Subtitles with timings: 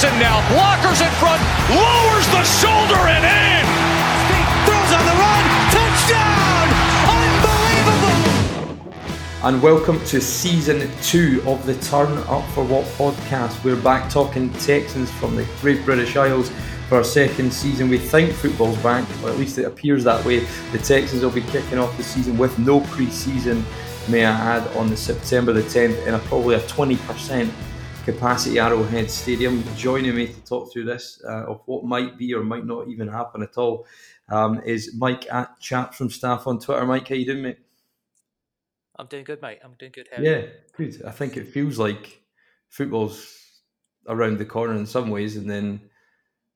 [0.00, 0.40] Watson now.
[0.48, 1.42] Blockers in front.
[1.68, 3.66] Lowers the shoulder and in.
[4.64, 5.44] Throws on the run.
[5.76, 6.66] Touchdown.
[7.84, 8.96] Unbelievable.
[9.44, 13.62] And welcome to season two of the Turn Up for What podcast.
[13.62, 16.50] We're back talking Texans from the Great British Isles
[16.88, 17.90] for our second season.
[17.90, 20.46] We think football's back, or at least it appears that way.
[20.72, 23.66] The Texans will be kicking off the season with no pre-season,
[24.08, 27.52] may I add, on the September the 10th in a probably a 20%
[28.04, 29.62] capacity Arrowhead Stadium.
[29.76, 33.08] Joining me to talk through this uh, of what might be or might not even
[33.08, 33.86] happen at all
[34.28, 36.86] um, is Mike at Chat from Staff on Twitter.
[36.86, 37.58] Mike, how you doing, mate?
[38.98, 39.58] I'm doing good, mate.
[39.64, 40.08] I'm doing good.
[40.14, 40.42] How yeah,
[40.76, 41.02] good.
[41.06, 42.22] I think it feels like
[42.68, 43.36] football's
[44.06, 45.80] around the corner in some ways, and then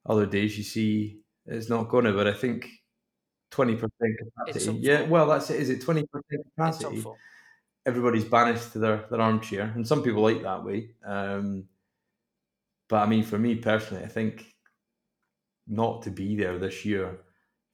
[0.06, 2.12] other days you see it's not going to.
[2.12, 2.68] But I think
[3.50, 4.78] twenty percent capacity.
[4.80, 5.60] Yeah, well, that's it.
[5.60, 7.04] Is it twenty percent capacity?
[7.86, 10.90] Everybody's banished to their, their armchair, and some people like that way.
[11.04, 11.68] Um,
[12.88, 14.46] but I mean, for me personally, I think
[15.66, 17.18] not to be there this year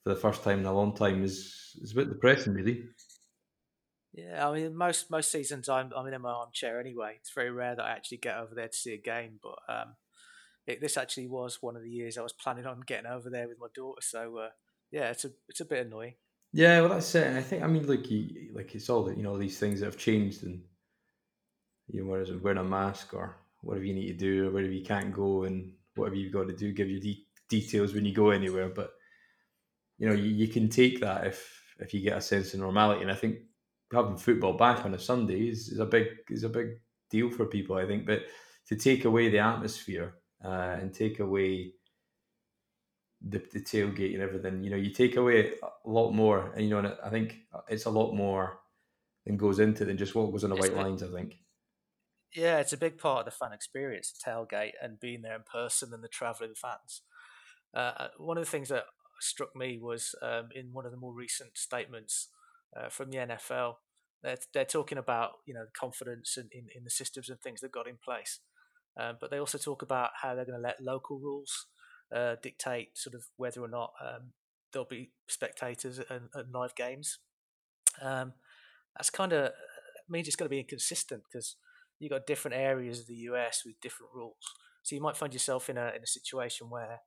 [0.03, 2.85] for the first time in a long time is is a bit depressing, really.
[4.13, 7.17] Yeah, I mean, most most seasons I'm I'm in my armchair anyway.
[7.21, 9.95] It's very rare that I actually get over there to see a game, but um,
[10.67, 13.49] it, this actually was one of the years I was planning on getting over there
[13.49, 14.01] with my daughter.
[14.01, 14.49] So uh,
[14.91, 16.15] yeah, it's a it's a bit annoying.
[16.53, 17.27] Yeah, well, that's it.
[17.27, 19.81] And I think I mean, like you, like it's all that you know these things
[19.81, 20.63] that have changed, and
[21.89, 24.85] you know, whereas wearing a mask or whatever you need to do, or wherever you
[24.85, 28.31] can't go, and whatever you've got to do, give you de- details when you go
[28.31, 28.69] anywhere.
[28.69, 28.93] But
[29.99, 33.03] you know, you, you can take that if if you get a sense of normality,
[33.03, 33.39] and I think
[33.93, 37.47] having football back on a Sunday is, is a big is a big deal for
[37.47, 38.07] people, I think.
[38.07, 38.23] But
[38.69, 41.75] to take away the atmosphere uh, and take away
[43.27, 46.71] the, the tailgate and everything, you know, you take away a lot more, and you
[46.71, 47.37] know, and I think
[47.69, 48.61] it's a lot more
[49.27, 51.03] than goes into than just what goes on the white lines.
[51.03, 51.37] I think.
[52.35, 55.43] Yeah, it's a big part of the fan experience, the tailgate, and being there in
[55.43, 57.03] person and the travelling fans.
[57.75, 58.85] Uh, uh, one of the things that
[59.21, 62.29] struck me was um, in one of the more recent statements
[62.77, 63.75] uh, from the NFL.
[64.23, 67.73] They're, they're talking about you know confidence in, in, in the systems and things they've
[67.73, 68.41] got in place,
[68.99, 71.67] um, but they also talk about how they're going to let local rules
[72.15, 74.33] uh, dictate sort of whether or not um,
[74.73, 77.19] there'll be spectators and, live games.
[78.03, 78.33] Um,
[78.97, 79.53] that's kind of
[80.09, 81.57] means it's going to be inconsistent because
[81.99, 84.55] you've got different areas of the US with different rules.
[84.83, 87.01] So you might find yourself in a in a situation where,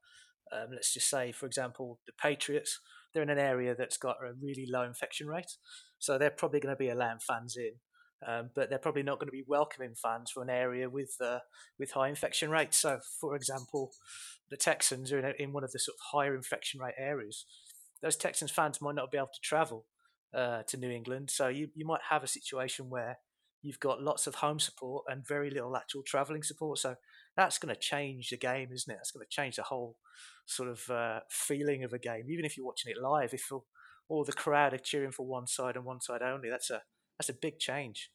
[0.51, 2.79] um, let's just say, for example, the Patriots
[3.13, 5.57] they're in an area that's got a really low infection rate,
[5.99, 7.73] so they're probably going to be allowing fans in,
[8.27, 11.39] um, but they're probably not going to be welcoming fans from an area with uh,
[11.79, 12.77] with high infection rates.
[12.77, 13.91] So, for example,
[14.49, 17.45] the Texans are in, a, in one of the sort of higher infection rate areas.
[18.01, 19.85] Those Texans fans might not be able to travel
[20.33, 23.17] uh, to New England, so you you might have a situation where
[23.63, 26.77] you've got lots of home support and very little actual travelling support.
[26.77, 26.95] So
[27.35, 28.97] that's going to change the game, isn't it?
[28.97, 29.97] That's going to change the whole
[30.45, 32.25] sort of uh, feeling of a game.
[32.29, 33.49] Even if you're watching it live, if
[34.09, 36.81] all the crowd are cheering for one side and one side only, that's a
[37.17, 38.11] that's a big change.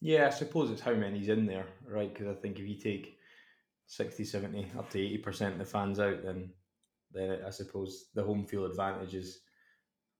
[0.00, 2.12] Yeah, I suppose it's how many's in there, right?
[2.12, 3.16] Because I think if you take
[3.86, 6.50] 60, 70, up to 80% of the fans out, then
[7.12, 9.40] then I suppose the home field advantage is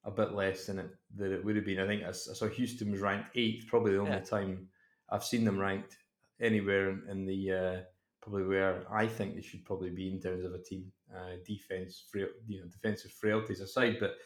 [0.05, 1.81] a bit less than it than it would have been.
[1.81, 4.21] I think I, saw Houston was ranked eighth, probably the only yeah.
[4.21, 4.69] time
[5.11, 5.97] I've seen them ranked
[6.41, 7.81] anywhere in, in the uh,
[8.23, 10.91] probably where I think they should probably be in terms of a team.
[11.15, 14.17] Uh, defense, frail, you know, defensive frailties aside, but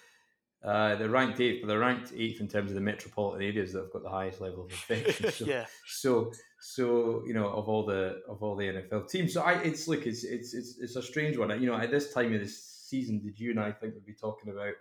[0.65, 3.83] uh, they're ranked eighth, but they're ranked eighth in terms of the metropolitan areas that
[3.83, 5.31] have got the highest level of infection.
[5.33, 5.67] So, yeah.
[5.87, 9.87] So, so you know, of all the of all the NFL teams, so I, it's
[9.87, 11.51] like it's it's it's it's a strange one.
[11.61, 14.15] You know, at this time of the season, did you and I think we'd be
[14.15, 14.75] talking about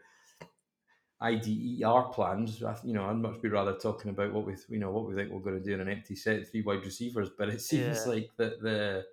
[1.19, 2.61] IDER plans.
[2.83, 5.31] You know, I'd much be rather talking about what we, you know, what we think
[5.31, 7.29] we're going to do in an empty set, three wide receivers.
[7.37, 8.11] But it seems yeah.
[8.11, 9.05] like that the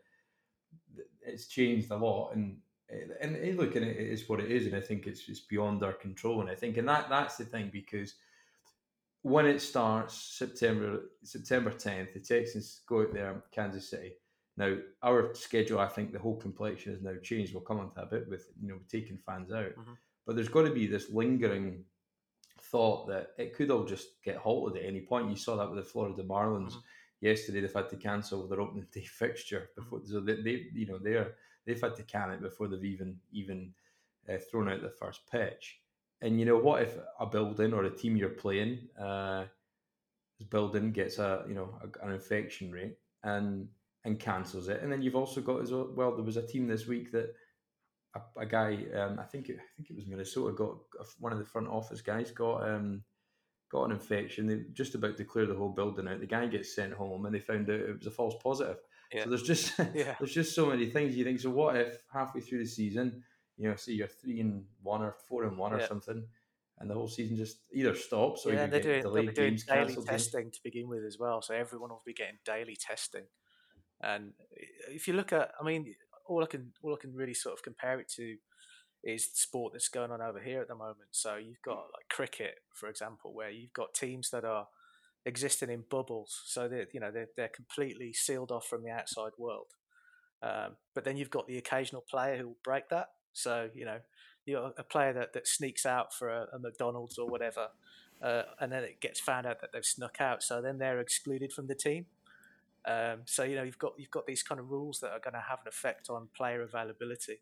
[1.22, 2.58] it's changed a lot, and
[2.90, 5.82] and, and look, and it is what it is, and I think it's it's beyond
[5.82, 6.40] our control.
[6.40, 8.14] And I think, and that that's the thing because
[9.22, 14.12] when it starts September September tenth, the Texans go out there, Kansas City.
[14.56, 17.54] Now our schedule, I think the whole complexion has now changed.
[17.54, 19.92] We'll come on to a bit with you know taking fans out, mm-hmm.
[20.26, 21.84] but there's got to be this lingering
[22.60, 25.30] thought that it could all just get halted at any point.
[25.30, 26.78] You saw that with the Florida Marlins mm-hmm.
[27.22, 27.60] yesterday.
[27.60, 31.34] They've had to cancel their opening day fixture before, so they, they you know they're
[31.66, 33.72] they've had to can it before they've even even
[34.28, 35.80] uh, thrown out the first pitch.
[36.20, 36.82] And you know what?
[36.82, 39.44] If a building or a team you're playing, uh,
[40.50, 43.68] building gets a you know a, an infection rate and
[44.04, 46.14] and cancels it, and then you've also got as well.
[46.14, 47.34] There was a team this week that
[48.14, 48.78] a, a guy.
[48.94, 50.54] Um, I think it, I think it was Minnesota.
[50.54, 50.76] Got
[51.18, 53.02] one of the front office guys got um,
[53.70, 54.46] got an infection.
[54.46, 56.20] They just about to clear the whole building out.
[56.20, 58.78] The guy gets sent home, and they found out it was a false positive.
[59.12, 59.24] Yeah.
[59.24, 60.14] So there's just yeah.
[60.18, 61.40] there's just so many things you think.
[61.40, 63.22] So what if halfway through the season,
[63.56, 65.78] you know, say you're three and one or four and one yeah.
[65.78, 66.24] or something,
[66.78, 69.96] and the whole season just either stops or yeah, they're doing, they'll be doing daily
[70.04, 71.42] testing to begin with as well.
[71.42, 73.24] So everyone will be getting daily testing.
[74.02, 74.32] And
[74.88, 75.94] if you look at, I mean,
[76.26, 78.36] all I can all I can really sort of compare it to
[79.04, 81.10] is the sport that's going on over here at the moment.
[81.12, 84.68] So you've got like cricket, for example, where you've got teams that are
[85.26, 89.32] existing in bubbles, so that you know they're they're completely sealed off from the outside
[89.38, 89.74] world.
[90.42, 93.08] Um, but then you've got the occasional player who will break that.
[93.32, 93.98] So you know,
[94.46, 97.68] you know, a player that, that sneaks out for a, a McDonald's or whatever,
[98.22, 100.42] uh, and then it gets found out that they've snuck out.
[100.42, 102.06] So then they're excluded from the team.
[102.86, 105.34] Um, so you know you've got you've got these kind of rules that are going
[105.34, 107.40] to have an effect on player availability.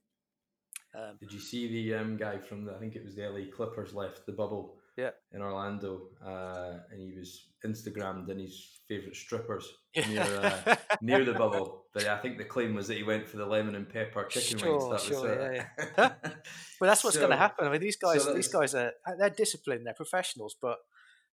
[0.94, 3.50] Um, Did you see the um, guy from the, I think it was the LA
[3.50, 5.10] Clippers left the bubble yeah.
[5.32, 9.66] in Orlando, uh, and he was Instagrammed in his favourite strippers
[10.08, 11.86] near uh, near the bubble.
[11.94, 14.58] But I think the claim was that he went for the lemon and pepper chicken
[14.58, 14.90] sure, wings.
[14.90, 15.52] That sure, was, uh...
[15.52, 15.64] yeah,
[15.98, 16.12] yeah.
[16.80, 17.66] but that's what's so, going to happen.
[17.66, 20.78] I mean, these guys, so these guys are they're disciplined, they're professionals, but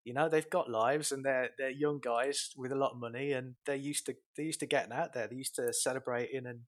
[0.06, 3.34] you know they've got lives and they're they're young guys with a lot of money
[3.34, 5.28] and they're used to they're used to getting out there.
[5.28, 6.62] They're used to celebrating and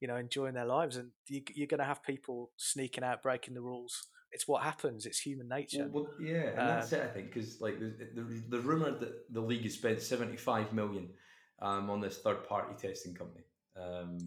[0.00, 0.96] you know enjoying their lives.
[0.96, 5.06] And you, are going to have people sneaking out, breaking the rules it's what happens.
[5.06, 5.88] It's human nature.
[5.90, 7.02] Well, well yeah, and um, that's it.
[7.02, 10.74] I think because like the, the the rumor that the league has spent seventy five
[10.74, 11.08] million
[11.62, 13.46] um, on this third party testing company.
[13.82, 14.18] Um,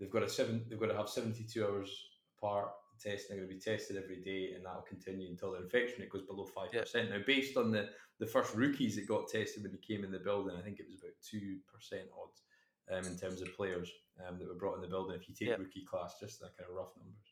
[0.00, 0.64] they've got a seven.
[0.68, 1.90] They've got to have seventy two hours
[2.36, 2.70] apart
[3.00, 3.36] testing.
[3.36, 6.10] They're going to be tested every day, and that will continue until the infection rate
[6.10, 7.10] goes below five percent.
[7.10, 10.18] Now, based on the the first rookies that got tested when they came in the
[10.18, 12.42] building, I think it was about two percent odds
[12.90, 13.88] um, in terms of players
[14.26, 15.14] um, that were brought in the building.
[15.14, 17.31] If you take rookie class, just that kind of rough numbers.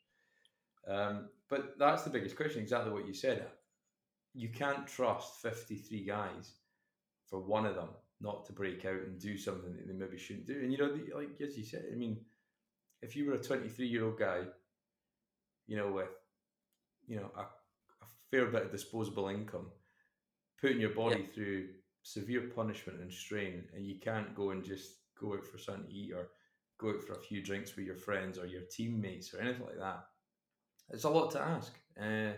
[0.88, 3.44] Um, but that's the biggest question, exactly what you said.
[4.34, 6.52] You can't trust 53 guys
[7.28, 7.88] for one of them
[8.20, 10.60] not to break out and do something that they maybe shouldn't do.
[10.62, 12.18] And, you know, like as you said, I mean,
[13.02, 14.42] if you were a 23 year old guy,
[15.66, 16.08] you know, with,
[17.06, 19.66] you know, a, a fair bit of disposable income,
[20.60, 21.34] putting your body yeah.
[21.34, 21.68] through
[22.02, 25.92] severe punishment and strain, and you can't go and just go out for something to
[25.92, 26.28] eat or
[26.78, 29.78] go out for a few drinks with your friends or your teammates or anything like
[29.78, 30.04] that
[30.90, 31.72] it's a lot to ask.
[32.00, 32.32] Uh,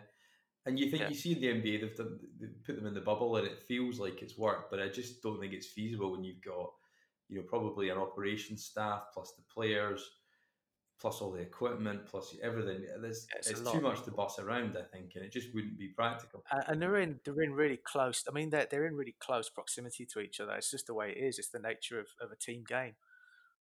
[0.65, 1.09] and you think yeah.
[1.09, 3.59] you see in the NBA they've, done, they've put them in the bubble and it
[3.67, 6.71] feels like it's worked, but I just don't think it's feasible when you've got
[7.29, 10.09] you know probably an operations staff plus the players
[11.03, 12.87] plus all the equipment plus everything.
[13.01, 15.77] There's, yeah, it's, it's too much to boss around, I think, and it just wouldn't
[15.77, 16.45] be practical.
[16.69, 18.23] And they're in they're in really close.
[18.29, 20.53] I mean, they're they're in really close proximity to each other.
[20.53, 21.41] It's just the way it is.
[21.41, 22.95] It's the nature of, of a team game.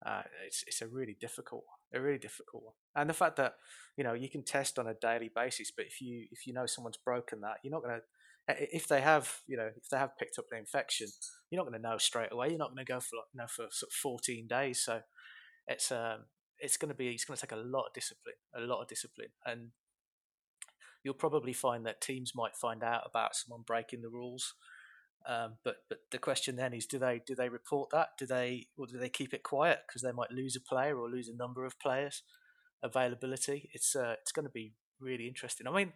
[0.04, 1.64] Uh, it's it's a really difficult
[1.94, 2.74] a really difficult one.
[2.94, 3.54] And the fact that
[3.96, 6.66] you know you can test on a daily basis, but if you if you know
[6.66, 8.02] someone's broken that, you're not going to
[8.48, 11.08] if they have you know if they have picked up the infection,
[11.50, 12.48] you're not going to know straight away.
[12.48, 14.82] You're not going to go for you know for sort of 14 days.
[14.84, 15.00] So
[15.66, 16.24] it's um
[16.58, 18.88] it's going to be it's going to take a lot of discipline, a lot of
[18.88, 19.68] discipline, and
[21.02, 24.54] you'll probably find that teams might find out about someone breaking the rules
[25.26, 28.10] um, but but the question then is, do they do they report that?
[28.18, 31.10] Do they or do they keep it quiet because they might lose a player or
[31.10, 32.22] lose a number of players?
[32.82, 33.68] Availability.
[33.72, 35.66] It's uh, it's going to be really interesting.
[35.66, 35.92] I mean,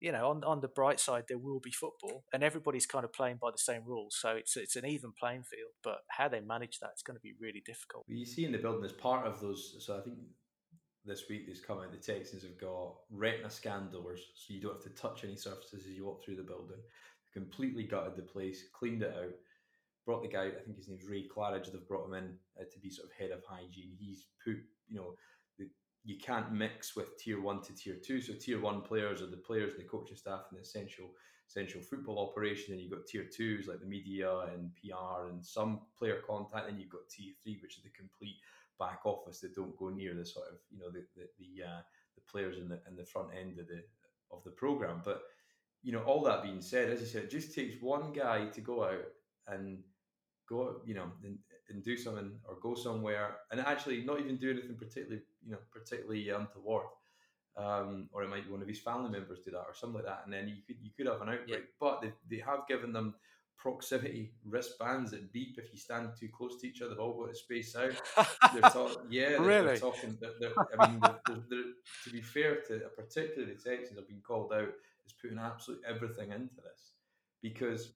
[0.00, 3.12] you know, on on the bright side, there will be football, and everybody's kind of
[3.12, 5.72] playing by the same rules, so it's it's an even playing field.
[5.82, 8.04] But how they manage that, it's going to be really difficult.
[8.06, 9.76] You see in the building as part of those.
[9.84, 10.18] So I think
[11.04, 11.90] this week they've come out.
[11.90, 15.86] The Texans have got retina scan doors, so you don't have to touch any surfaces
[15.86, 16.78] as you walk through the building
[17.32, 19.34] completely gutted the place, cleaned it out,
[20.04, 22.78] brought the guy, I think his name's Ray Claridge, they've brought him in uh, to
[22.80, 23.96] be sort of head of hygiene.
[23.98, 24.56] He's put,
[24.88, 25.14] you know,
[25.58, 25.68] the,
[26.04, 28.20] you can't mix with tier one to tier two.
[28.20, 31.10] So tier one players are the players, the coaching staff, and the essential
[31.48, 32.72] essential football operation.
[32.72, 36.68] And you've got tier twos like the media and PR and some player contact.
[36.68, 38.36] And you've got tier three, which is the complete
[38.78, 41.80] back office that don't go near the sort of you know the the the, uh,
[42.16, 43.82] the players in the in the front end of the
[44.32, 45.02] of the program.
[45.04, 45.22] But
[45.82, 48.60] you know, all that being said, as I said, it just takes one guy to
[48.60, 49.04] go out
[49.48, 49.78] and
[50.48, 54.50] go, you know, and, and do something or go somewhere and actually not even do
[54.50, 56.86] anything particularly, you know, particularly untoward.
[57.54, 60.06] Um, or it might be one of his family members do that or something like
[60.06, 61.48] that, and then you could you could have an outbreak.
[61.48, 61.56] Yeah.
[61.78, 63.14] But they, they have given them
[63.58, 66.90] proximity wristbands that beep if you stand too close to each other.
[66.90, 67.92] They've all got to space out.
[68.54, 69.66] They're talk- yeah, they're, really?
[69.66, 70.16] they're talking.
[70.40, 74.72] They're, I mean, to be fair to particularly the Texans have been called out
[75.06, 76.92] is putting absolutely everything into this
[77.42, 77.92] because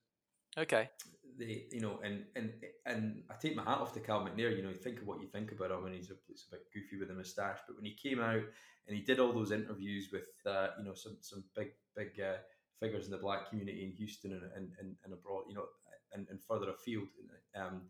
[0.57, 0.89] Okay.
[1.37, 2.51] They, you know, and and
[2.87, 4.55] and I take my hat off to Cal McNair.
[4.55, 6.55] You know, you think of what you think about him, and he's a, he's a
[6.55, 7.59] bit goofy with a moustache.
[7.67, 8.41] But when he came out
[8.87, 12.37] and he did all those interviews with, uh, you know, some some big big uh,
[12.79, 15.65] figures in the black community in Houston and and, and, and abroad, you know,
[16.13, 17.07] and, and further afield,
[17.55, 17.83] um,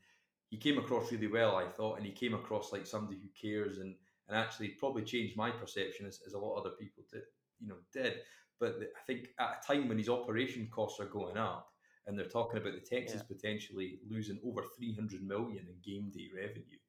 [0.50, 3.78] he came across really well, I thought, and he came across like somebody who cares
[3.78, 3.96] and
[4.28, 7.22] and actually probably changed my perception as, as a lot of other people did,
[7.62, 8.16] you know, did.
[8.60, 11.70] But I think at a time when his operation costs are going up,
[12.06, 13.36] and they're talking about the Texans yeah.
[13.36, 16.80] potentially losing over 300 million in game day revenue.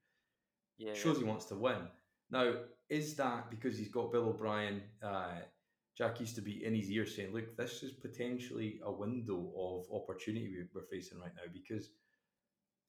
[0.78, 1.24] Yeah, shows yeah.
[1.24, 1.88] he wants to win.
[2.30, 2.54] Now,
[2.88, 4.82] is that because he's got Bill O'Brien?
[5.02, 5.40] Uh,
[5.96, 10.82] Jack Easterby in his ear saying, "Look, this is potentially a window of opportunity we're
[10.82, 11.90] facing right now." Because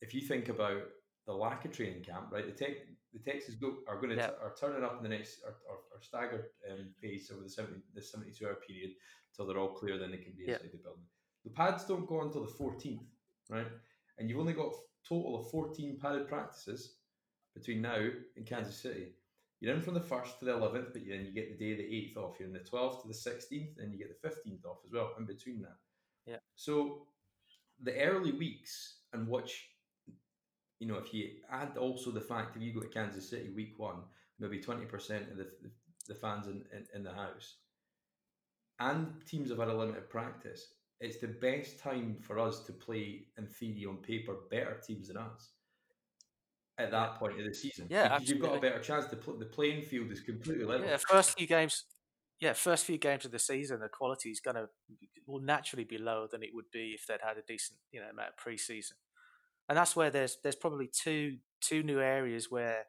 [0.02, 0.84] if you think about
[1.26, 2.78] the lack of training camp, right, the tech,
[3.14, 4.32] the Texans go, are going to yeah.
[4.42, 8.02] are turning up in the next or, or staggered um, pace over the 70, the
[8.02, 8.92] 72 hour period
[9.32, 11.04] until they're all clear, then they can be inside the building.
[11.44, 13.06] The pads don't go until the 14th,
[13.50, 13.68] right?
[14.18, 14.74] And you've only got
[15.08, 16.96] total of 14 padded practices
[17.56, 19.14] between now and Kansas City.
[19.60, 21.84] You're in from the 1st to the 11th, but then you get the day the
[21.84, 22.36] 8th off.
[22.40, 25.12] You're in the 12th to the 16th, and you get the 15th off as well
[25.18, 25.76] in between that.
[26.26, 26.38] Yeah.
[26.56, 27.08] So
[27.82, 29.69] the early weeks and which,
[30.80, 33.74] you know, if you add also the fact if you go to Kansas City week
[33.78, 34.02] one,
[34.40, 35.72] maybe 20% of the, the,
[36.08, 37.58] the fans in, in, in the house,
[38.80, 43.28] and teams have had a limited practice, it's the best time for us to play,
[43.38, 45.52] in theory, on paper, better teams than us
[46.80, 47.88] at that point of the season.
[47.90, 49.06] Yeah, you've got a better chance.
[49.06, 50.88] The the playing field is completely level.
[50.88, 51.86] Yeah, first few games.
[52.40, 54.70] Yeah, first few games of the season, the quality is going to
[55.28, 58.08] will naturally be lower than it would be if they'd had a decent you know
[58.10, 58.94] amount of preseason,
[59.70, 62.86] and that's where there's there's probably two two new areas where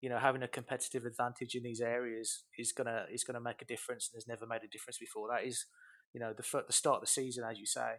[0.00, 3.66] you know having a competitive advantage in these areas is gonna is gonna make a
[3.66, 5.28] difference and has never made a difference before.
[5.30, 5.66] That is
[6.14, 7.96] you know the the start of the season, as you say,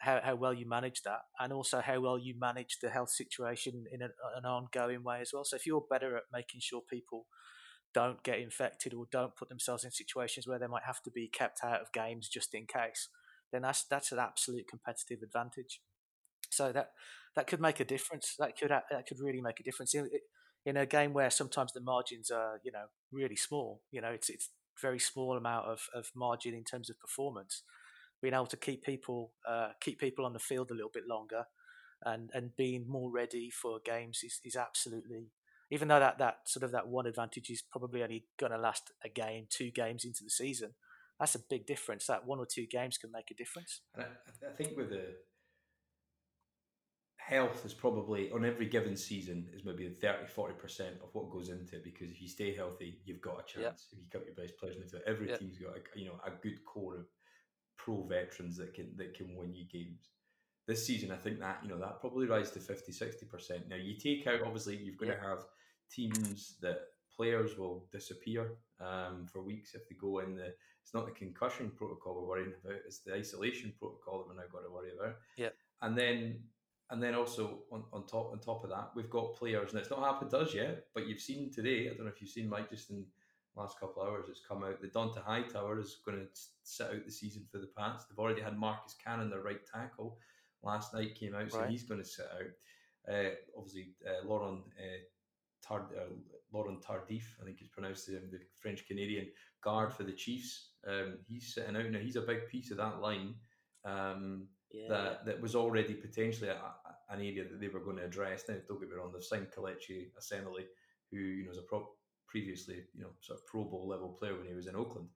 [0.00, 3.84] how how well you manage that, and also how well you manage the health situation
[3.92, 5.44] in an, an ongoing way as well.
[5.44, 7.26] So if you're better at making sure people
[7.94, 11.28] don't get infected or don't put themselves in situations where they might have to be
[11.28, 13.08] kept out of games just in case,
[13.52, 15.80] then that's that's an absolute competitive advantage.
[16.52, 16.90] So that
[17.36, 18.34] that could make a difference.
[18.38, 20.08] That could that could really make a difference in,
[20.64, 23.82] in a game where sometimes the margins are you know really small.
[23.90, 27.62] You know, it's it's very small amount of, of margin in terms of performance.
[28.20, 31.44] Being able to keep people uh, keep people on the field a little bit longer
[32.04, 35.30] and, and being more ready for games is, is absolutely
[35.72, 38.92] even though that, that sort of that one advantage is probably only going to last
[39.02, 40.74] a game, two games into the season,
[41.18, 42.06] that's a big difference.
[42.06, 43.80] That one or two games can make a difference.
[43.94, 45.14] And I, I think with the
[47.32, 51.76] health is probably on every given season is maybe 30 40% of what goes into
[51.76, 53.88] it because if you stay healthy you've got a chance.
[53.92, 56.30] If you cut your best players into it every team's got a, you know a
[56.42, 57.06] good core of
[57.78, 60.10] pro veterans that can that can win you games.
[60.68, 63.96] This season i think that you know that probably rise to 50 60% now you
[63.96, 65.44] take out obviously you've got to have
[65.90, 66.80] teams that
[67.14, 71.70] players will disappear um, for weeks if they go in the it's not the concussion
[71.76, 75.16] protocol we're worrying about it's the isolation protocol that we're now got to worry about.
[75.36, 75.50] Yeah.
[75.80, 76.40] And then
[76.92, 79.90] and then also on, on top on top of that, we've got players, and it's
[79.90, 81.88] not happened to us yet, but you've seen today.
[81.90, 83.06] I don't know if you've seen Mike just in
[83.54, 84.26] the last couple of hours.
[84.28, 84.80] It's come out.
[84.80, 86.26] The Dont'a Hightower is going to
[86.62, 88.04] sit out the season for the Pats.
[88.04, 90.18] They've already had Marcus Cannon, their right tackle,
[90.62, 91.70] last night came out, so right.
[91.70, 93.14] he's going to sit out.
[93.14, 96.12] Uh, obviously, uh, Laurent uh, Tard, uh,
[96.52, 99.28] Laurent Tardif, I think he's pronounced him, the French Canadian
[99.62, 100.68] guard for the Chiefs.
[100.86, 102.00] Um, he's sitting out now.
[102.00, 103.34] He's a big piece of that line.
[103.84, 104.88] Um, yeah.
[104.88, 106.54] that that was already potentially a,
[107.12, 108.44] an area that they were going to address.
[108.48, 110.64] Now, don't get me wrong, they've signed Kelechi Osemele,
[111.10, 111.90] who you know was a pro-
[112.26, 115.08] previously you know sort of Pro Bowl level player when he was in Oakland.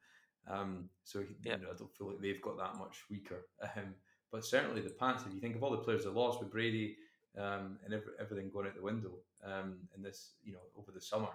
[0.49, 1.57] Um, so yeah.
[1.57, 3.47] you know, I don't feel like they've got that much weaker.
[3.63, 3.95] Um,
[4.33, 6.97] but certainly the Pats, if you think of all the players they lost with Brady
[7.39, 9.13] um, and every, everything going out the window
[9.45, 11.29] um, in this, you know, over the summer,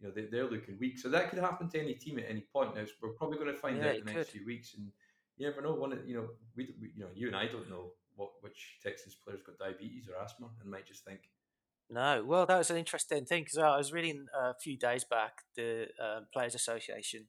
[0.00, 0.98] you know, they, they're looking weak.
[0.98, 2.74] So that could happen to any team at any point.
[2.74, 4.88] Now we're probably going to find yeah, out in the next few weeks, and
[5.36, 5.74] you never know.
[5.74, 9.14] One, you know, we, we, you know, you and I don't know what which Texas
[9.14, 11.20] players got diabetes or asthma, and might just think.
[11.90, 15.42] No, well, that was an interesting thing because I was reading a few days back
[15.56, 17.26] the uh, Players Association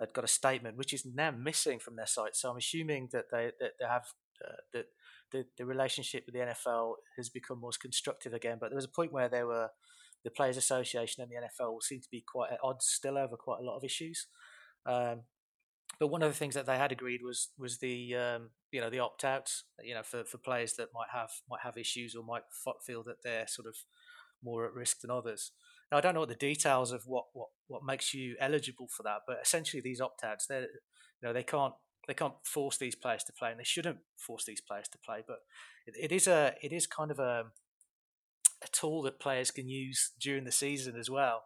[0.00, 2.34] had got a statement which is now missing from their site.
[2.34, 4.06] So I'm assuming that they that they have
[4.44, 4.86] uh, that
[5.30, 8.58] the the relationship with the NFL has become more constructive again.
[8.60, 9.70] But there was a point where there were
[10.24, 13.60] the Players Association and the NFL seemed to be quite at odds still over quite
[13.60, 14.26] a lot of issues.
[14.86, 15.22] Um,
[16.02, 18.90] but one of the things that they had agreed was was the um, you know
[18.90, 22.24] the opt outs you know for, for players that might have might have issues or
[22.24, 22.42] might
[22.84, 23.76] feel that they're sort of
[24.42, 25.52] more at risk than others.
[25.92, 29.04] Now I don't know what the details of what what, what makes you eligible for
[29.04, 30.66] that, but essentially these opt outs they you
[31.22, 31.74] know they can't
[32.08, 35.22] they can't force these players to play, and they shouldn't force these players to play.
[35.24, 35.38] But
[35.86, 37.44] it, it is a it is kind of a
[38.60, 41.44] a tool that players can use during the season as well.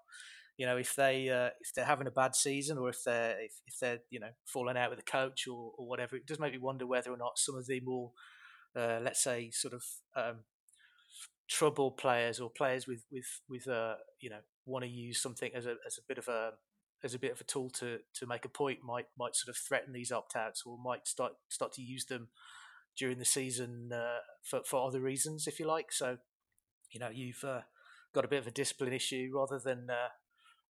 [0.56, 3.52] You know, if they uh, if they're having a bad season or if they're if,
[3.66, 6.52] if they're you know falling out with the coach or, or whatever, it does make
[6.52, 8.12] me wonder whether or not some of the more
[8.76, 9.82] uh, let's say sort of
[10.14, 10.40] um,
[11.48, 15.66] trouble players or players with with with uh, you know want to use something as
[15.66, 16.52] a as a bit of a
[17.04, 19.60] as a bit of a tool to to make a point might might sort of
[19.60, 22.28] threaten these opt outs or might start start to use them
[22.96, 25.92] during the season uh, for for other reasons if you like.
[25.92, 26.18] So
[26.90, 27.62] you know you've uh,
[28.14, 30.08] got a bit of a discipline issue rather than uh,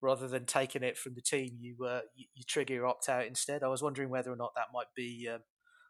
[0.06, 3.26] rather than taking it from the team, you, uh, you, you trigger your opt out
[3.26, 3.62] instead.
[3.62, 5.40] I was wondering whether or not that might be um,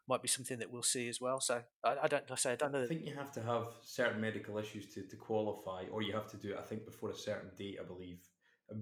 [0.09, 1.39] might be something that we'll see as well.
[1.39, 2.83] So I, I don't I say I don't know.
[2.83, 6.27] I think you have to have certain medical issues to, to qualify, or you have
[6.31, 6.57] to do it.
[6.59, 8.19] I think before a certain date, I believe.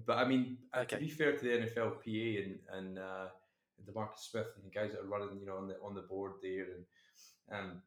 [0.06, 0.96] But I mean, uh, okay.
[0.96, 3.26] to be fair to the NFLPA and and uh,
[3.84, 6.32] DeMaurice Smith and the guys that are running, you know, on the on the board
[6.42, 6.84] there, and
[7.52, 7.82] um,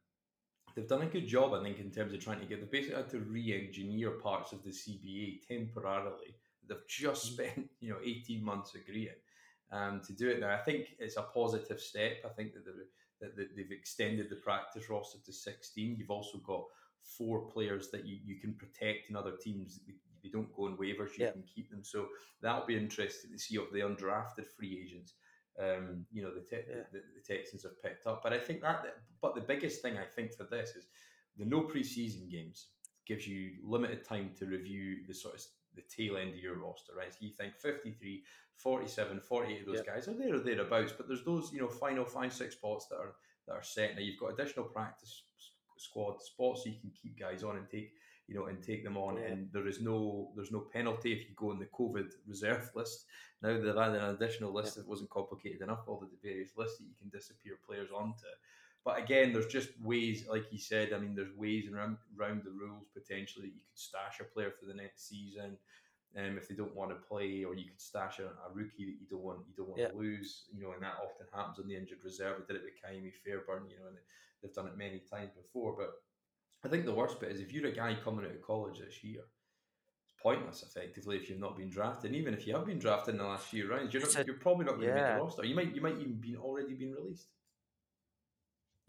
[0.76, 2.60] they've done a good job, I think, in terms of trying to get.
[2.60, 6.36] They basically had to re-engineer parts of the CBA temporarily.
[6.70, 7.34] They've just mm.
[7.34, 9.20] spent, you know, eighteen months agreeing
[9.70, 10.40] um, to do it.
[10.40, 12.18] Now, I think it's a positive step.
[12.24, 12.64] I think that
[13.20, 15.96] that they've extended the practice roster to 16.
[15.96, 16.64] You've also got
[17.02, 19.80] four players that you, you can protect in other teams.
[20.22, 21.32] They don't go on waivers, you yeah.
[21.32, 21.84] can keep them.
[21.84, 22.06] So
[22.42, 25.14] that'll be interesting to see of the undrafted free agents.
[25.58, 26.82] Um, you know, the, te- yeah.
[26.92, 28.22] the, the, Texans have picked up.
[28.22, 28.84] But I think that,
[29.20, 30.86] but the biggest thing I think for this is
[31.36, 32.68] the no preseason games
[33.06, 35.42] gives you limited time to review the sort of
[35.80, 37.12] the tail end of your roster, right?
[37.12, 38.22] So you think 53,
[38.56, 39.86] 47, 48 of those yep.
[39.86, 42.96] guys are there or thereabouts, but there's those, you know, final five, six spots that
[42.96, 43.14] are
[43.46, 43.94] that are set.
[43.94, 45.22] Now you've got additional practice
[45.80, 47.92] squad spots so you can keep guys on and take
[48.28, 49.28] you know and take them on yeah.
[49.28, 53.06] and there is no there's no penalty if you go on the covid reserve list
[53.42, 54.82] now they've added an additional list yeah.
[54.82, 58.26] that wasn't complicated enough all the various lists that you can disappear players onto
[58.84, 62.50] but again there's just ways like you said i mean there's ways around, around the
[62.50, 65.56] rules potentially that you could stash a player for the next season
[66.16, 68.98] um, if they don't want to play, or you could stash a, a rookie that
[69.00, 69.88] you don't want you don't want yeah.
[69.88, 72.38] to lose, you know, and that often happens on the injured reserve.
[72.38, 73.70] They did it with Ka'imi Fairbairn.
[73.70, 73.96] you know, and
[74.42, 75.76] they've done it many times before.
[75.78, 75.92] But
[76.64, 79.04] I think the worst bit is if you're a guy coming out of college this
[79.04, 82.10] year, it's pointless effectively if you've not been drafted.
[82.10, 84.24] And even if you have been drafted in the last few rounds, you're, not, a,
[84.26, 85.10] you're probably not going to yeah.
[85.10, 85.44] make the roster.
[85.44, 87.28] You might you might even be already been released.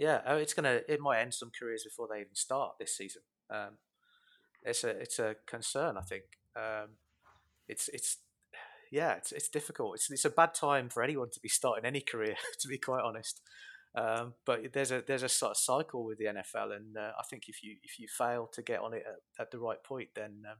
[0.01, 3.21] Yeah, oh, it's gonna it might end some careers before they even start this season.
[3.51, 3.77] Um,
[4.63, 6.23] it's a it's a concern, I think.
[6.55, 6.95] Um,
[7.67, 8.17] it's it's
[8.91, 9.93] yeah, it's it's difficult.
[9.97, 13.03] It's it's a bad time for anyone to be starting any career, to be quite
[13.03, 13.41] honest.
[13.93, 17.23] Um, but there's a there's a sort of cycle with the NFL, and uh, I
[17.29, 20.09] think if you if you fail to get on it at, at the right point,
[20.15, 20.57] then um,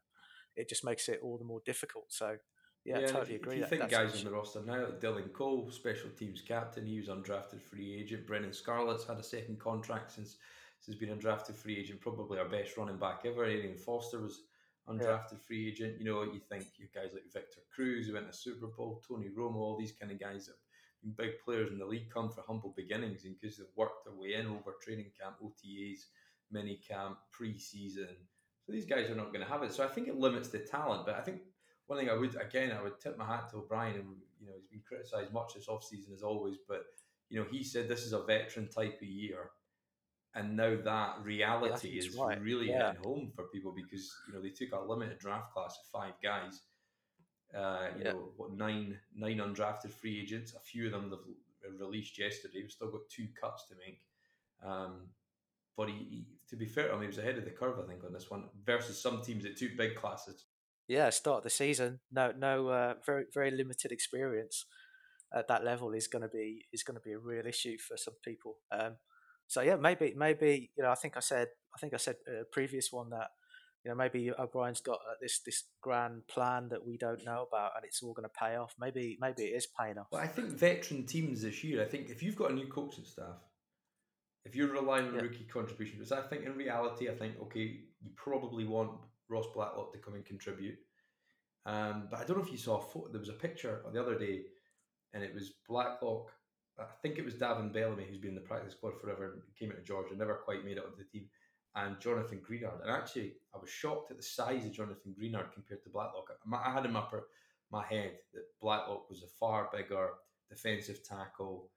[0.55, 2.05] it just makes it all the more difficult.
[2.09, 2.37] So
[2.85, 3.53] yeah, yeah I totally if, agree.
[3.53, 6.85] If you that, think guys on the roster now, like Dylan Cole, special teams captain,
[6.85, 8.25] he was undrafted free agent.
[8.25, 10.37] Brennan Scarlett's had a second contract since
[10.79, 12.01] since being undrafted free agent.
[12.01, 13.43] Probably our best running back ever.
[13.43, 14.41] Arian Foster was
[14.89, 15.45] undrafted yeah.
[15.45, 15.99] free agent.
[15.99, 19.27] You know, you think you guys like Victor Cruz, who went to Super Bowl, Tony
[19.37, 22.29] Romo, all these kind of guys that have been big players in the league come
[22.29, 25.99] for humble beginnings and because they've worked their way in over training camp, OTAs,
[26.51, 28.09] mini camp, pre-season.
[28.65, 29.73] So these guys are not going to have it.
[29.73, 31.05] So I think it limits the talent.
[31.05, 31.41] But I think
[31.91, 34.53] one thing I would again I would tip my hat to O'Brien, and you know
[34.57, 36.85] he's been criticised much this offseason as always, but
[37.29, 39.51] you know he said this is a veteran type of year
[40.35, 42.41] and now that reality is right.
[42.41, 42.91] really yeah.
[42.91, 46.13] hitting home for people because you know they took a limited draft class of five
[46.23, 46.61] guys.
[47.55, 48.11] Uh, you yeah.
[48.13, 50.53] know what nine nine undrafted free agents.
[50.53, 51.11] A few of them
[51.61, 52.61] they've released yesterday.
[52.61, 53.99] We've still got two cuts to make.
[54.63, 55.09] Um,
[55.75, 57.87] but he, he, to be fair, I mean, he was ahead of the curve, I
[57.87, 60.45] think, on this one versus some teams that took big classes.
[60.87, 64.65] Yeah, start of the season, no, no, uh, very, very limited experience
[65.33, 67.97] at that level is going to be is going to be a real issue for
[67.97, 68.57] some people.
[68.71, 68.97] Um,
[69.47, 72.43] so yeah, maybe maybe you know I think I said I think I said a
[72.51, 73.27] previous one that
[73.83, 77.71] you know maybe O'Brien's got uh, this this grand plan that we don't know about
[77.75, 78.75] and it's all going to pay off.
[78.79, 80.07] Maybe maybe it is paying off.
[80.11, 81.81] Well, I think veteran teams this year.
[81.81, 83.39] I think if you've got a new coaching staff,
[84.45, 85.21] if you're relying on yeah.
[85.21, 88.91] rookie contributions, I think in reality, I think okay, you probably want
[89.31, 90.77] Ross Blacklock to come and contribute.
[91.65, 93.09] Um, but I don't know if you saw a photo.
[93.11, 94.41] There was a picture on the other day,
[95.13, 96.31] and it was Blacklock
[96.79, 99.71] I think it was Davin Bellamy who's been in the practice squad forever and came
[99.71, 101.27] into Georgia, never quite made it onto the team,
[101.75, 102.81] and Jonathan Greenard.
[102.81, 106.29] And actually, I was shocked at the size of Jonathan Greenard compared to Blacklock.
[106.53, 107.03] I had in my,
[107.71, 110.09] my head that Blacklock was a far bigger
[110.49, 111.69] defensive tackle,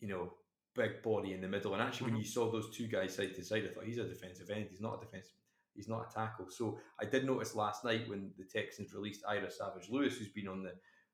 [0.00, 0.32] you know,
[0.74, 1.74] big body in the middle.
[1.74, 2.16] And actually, mm-hmm.
[2.16, 4.66] when you saw those two guys side to side, I thought he's a defensive end.
[4.70, 5.32] He's not a defensive.
[5.78, 6.46] He's not a tackle.
[6.50, 10.48] So I did notice last night when the Texans released Ira Savage Lewis, who's been
[10.48, 10.72] on the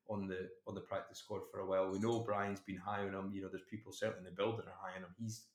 [0.09, 1.91] on the on the practice squad for a while.
[1.91, 3.31] We know Brian's been high on him.
[3.31, 5.15] You know, there's people certainly in the building are high on him.
[5.19, 5.45] He's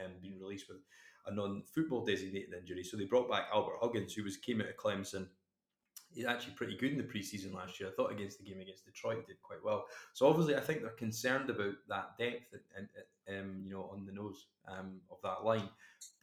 [0.00, 0.78] um, been released with
[1.26, 4.76] a non-football designated injury, so they brought back Albert Huggins, who was came out of
[4.76, 5.26] Clemson.
[6.26, 7.88] Actually pretty good in the preseason last year.
[7.88, 9.86] I thought against the game against Detroit did quite well.
[10.12, 12.88] So obviously, I think they're concerned about that depth and,
[13.28, 15.68] and um, you know on the nose um, of that line.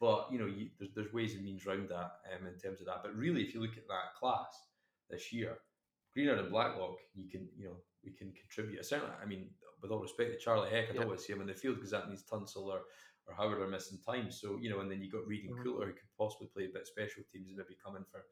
[0.00, 2.86] But you know, you, there's, there's ways and means around that um, in terms of
[2.86, 3.02] that.
[3.02, 4.66] But really, if you look at that class
[5.10, 5.58] this year,
[6.16, 8.84] Greenard and Blacklock, you can you know we can contribute.
[8.84, 9.50] Certainly, I mean,
[9.80, 11.76] with all respect to Charlie Heck, I don't want to see him in the field
[11.76, 12.82] because that means Tunsil or
[13.26, 14.30] or Howard are missing time.
[14.30, 15.64] So you know, and then you got Reid and mm-hmm.
[15.64, 18.24] Coulter who could possibly play a bit special teams and maybe come in for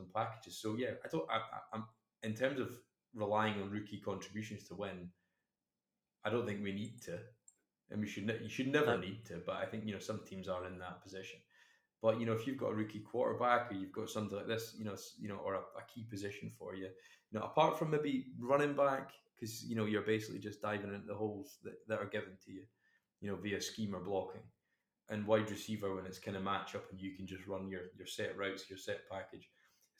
[0.00, 0.60] some packages.
[0.60, 1.28] So yeah, I don't.
[1.30, 1.40] I,
[1.72, 1.84] I'm
[2.22, 2.70] in terms of
[3.14, 5.10] relying on rookie contributions to win.
[6.24, 7.18] I don't think we need to,
[7.90, 8.26] and we should.
[8.26, 10.78] Ne- you should never need to, but I think you know some teams are in
[10.78, 11.40] that position.
[12.02, 14.74] But you know, if you've got a rookie quarterback or you've got something like this,
[14.78, 17.90] you know, you know, or a, a key position for you, you know, apart from
[17.90, 21.98] maybe running back, because you know you're basically just diving into the holes that, that
[21.98, 22.62] are given to you,
[23.20, 24.42] you know, via scheme or blocking,
[25.10, 27.82] and wide receiver when it's kind of match up and you can just run your
[27.98, 29.48] your set routes, your set package.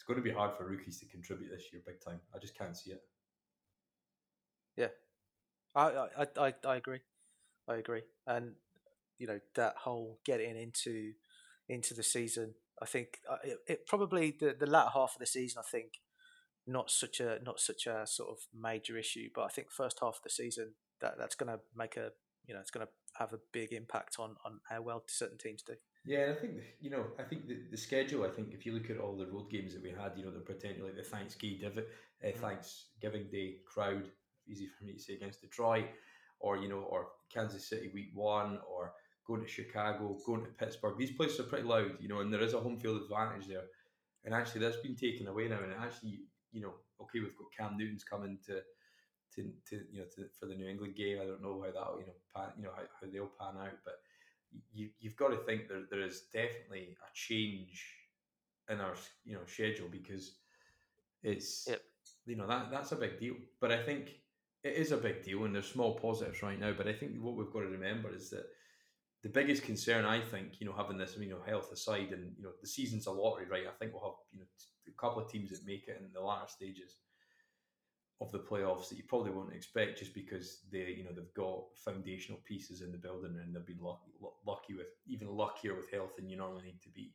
[0.00, 2.20] It's going to be hard for rookies to contribute this year, big time.
[2.34, 3.02] I just can't see it.
[4.74, 4.86] Yeah,
[5.74, 7.00] I I I, I agree,
[7.68, 8.52] I agree, and
[9.18, 11.12] you know that whole getting into
[11.68, 12.54] into the season.
[12.80, 15.62] I think uh, it, it, probably the, the latter half of the season.
[15.62, 16.00] I think
[16.66, 20.16] not such a not such a sort of major issue, but I think first half
[20.16, 22.12] of the season that that's going to make a
[22.46, 25.62] you know it's going to have a big impact on on how well certain teams
[25.62, 25.74] do.
[26.04, 28.24] Yeah, and I think you know I think the, the schedule.
[28.24, 30.30] I think if you look at all the road games that we had, you know
[30.30, 31.84] they're potentially like the Thanksgiving
[32.24, 32.30] uh.
[32.36, 34.04] Thanksgiving Day crowd.
[34.48, 35.86] Easy for me to say against Detroit,
[36.40, 38.94] or you know, or Kansas City Week One, or
[39.26, 40.96] going to Chicago, going to Pittsburgh.
[40.98, 43.64] These places are pretty loud, you know, and there is a home field advantage there.
[44.24, 45.60] And actually, that's been taken away now.
[45.62, 46.20] And actually,
[46.52, 48.60] you know, okay, we've got Cam Newton's coming to,
[49.34, 51.18] to, to you know, to, for the New England game.
[51.22, 53.78] I don't know how that, you know, pan, you know, how, how they'll pan out,
[53.84, 54.00] but
[54.72, 57.84] you you've got to think there there is definitely a change
[58.68, 60.36] in our you know schedule because
[61.22, 61.82] it's yep.
[62.26, 63.34] you know that that's a big deal.
[63.60, 64.10] But I think
[64.62, 66.72] it is a big deal, and there's small positives right now.
[66.72, 68.46] But I think what we've got to remember is that
[69.22, 72.44] the biggest concern I think, you know, having this, you know, health aside, and you
[72.44, 73.64] know, the season's a lottery, right?
[73.66, 74.46] I think we'll have, you know,
[74.88, 76.96] a couple of teams that make it in the latter stages
[78.20, 81.64] of the playoffs that you probably won't expect just because they, you know, they've got
[81.84, 84.10] foundational pieces in the building and they've been lucky,
[84.46, 87.14] lucky with even luckier with health than you normally need to be.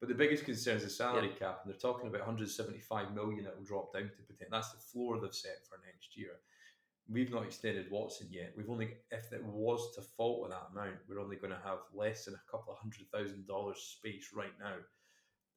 [0.00, 1.46] But the biggest concern is the salary yeah.
[1.46, 4.52] cap, and they're talking about 175 million that will drop down to potential.
[4.52, 6.32] That's the floor they've set for next year.
[7.08, 8.52] We've not extended Watson yet.
[8.56, 11.78] We've only, if it was to fall with that amount, we're only going to have
[11.92, 14.76] less than a couple of hundred thousand dollars space right now.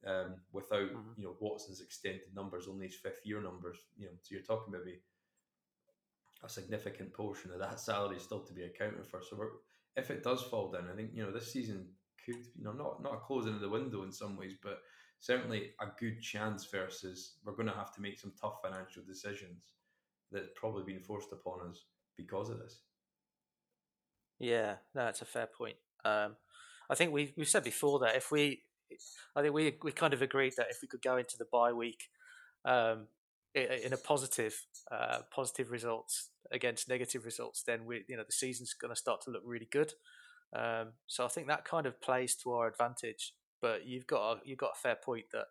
[0.06, 1.18] Um, without mm-hmm.
[1.18, 3.78] you know Watson's extended numbers, only his fifth year numbers.
[3.98, 5.00] You know, so you're talking maybe
[6.44, 9.22] a significant portion of that salary still to be accounted for.
[9.28, 9.38] So
[9.96, 11.88] if it does fall down, I think you know this season
[12.24, 14.82] could you know not not a closing of the window in some ways, but
[15.20, 19.74] certainly a good chance versus we're going to have to make some tough financial decisions
[20.32, 22.82] that's probably been forced upon us because of this.
[24.40, 25.78] Yeah, no, that's a fair point.
[26.06, 26.36] Um,
[26.90, 28.64] I think we we've said before that if we,
[29.36, 31.74] I think we we kind of agreed that if we could go into the bye
[31.74, 32.04] week
[32.66, 33.08] um,
[33.54, 38.74] in a positive uh, positive results against negative results, then we you know the season's
[38.74, 39.94] going to start to look really good.
[40.56, 43.34] Um, so I think that kind of plays to our advantage.
[43.60, 45.48] But you've got a, you've got a fair point that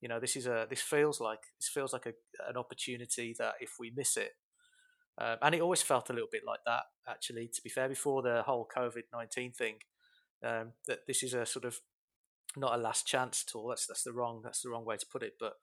[0.00, 2.12] you know, this is a this feels like this feels like a,
[2.48, 4.32] an opportunity that if we miss it,
[5.18, 7.48] um, and it always felt a little bit like that actually.
[7.48, 9.76] To be fair, before the whole COVID nineteen thing,
[10.44, 11.80] um, that this is a sort of
[12.56, 13.68] not a last chance at all.
[13.68, 15.34] That's that's the wrong that's the wrong way to put it.
[15.38, 15.54] But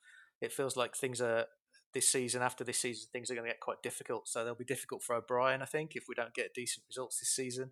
[0.42, 1.46] it feels like things are
[1.94, 4.28] this season after this season things are going to get quite difficult.
[4.28, 7.36] So they'll be difficult for O'Brien, I think, if we don't get decent results this
[7.36, 7.72] season.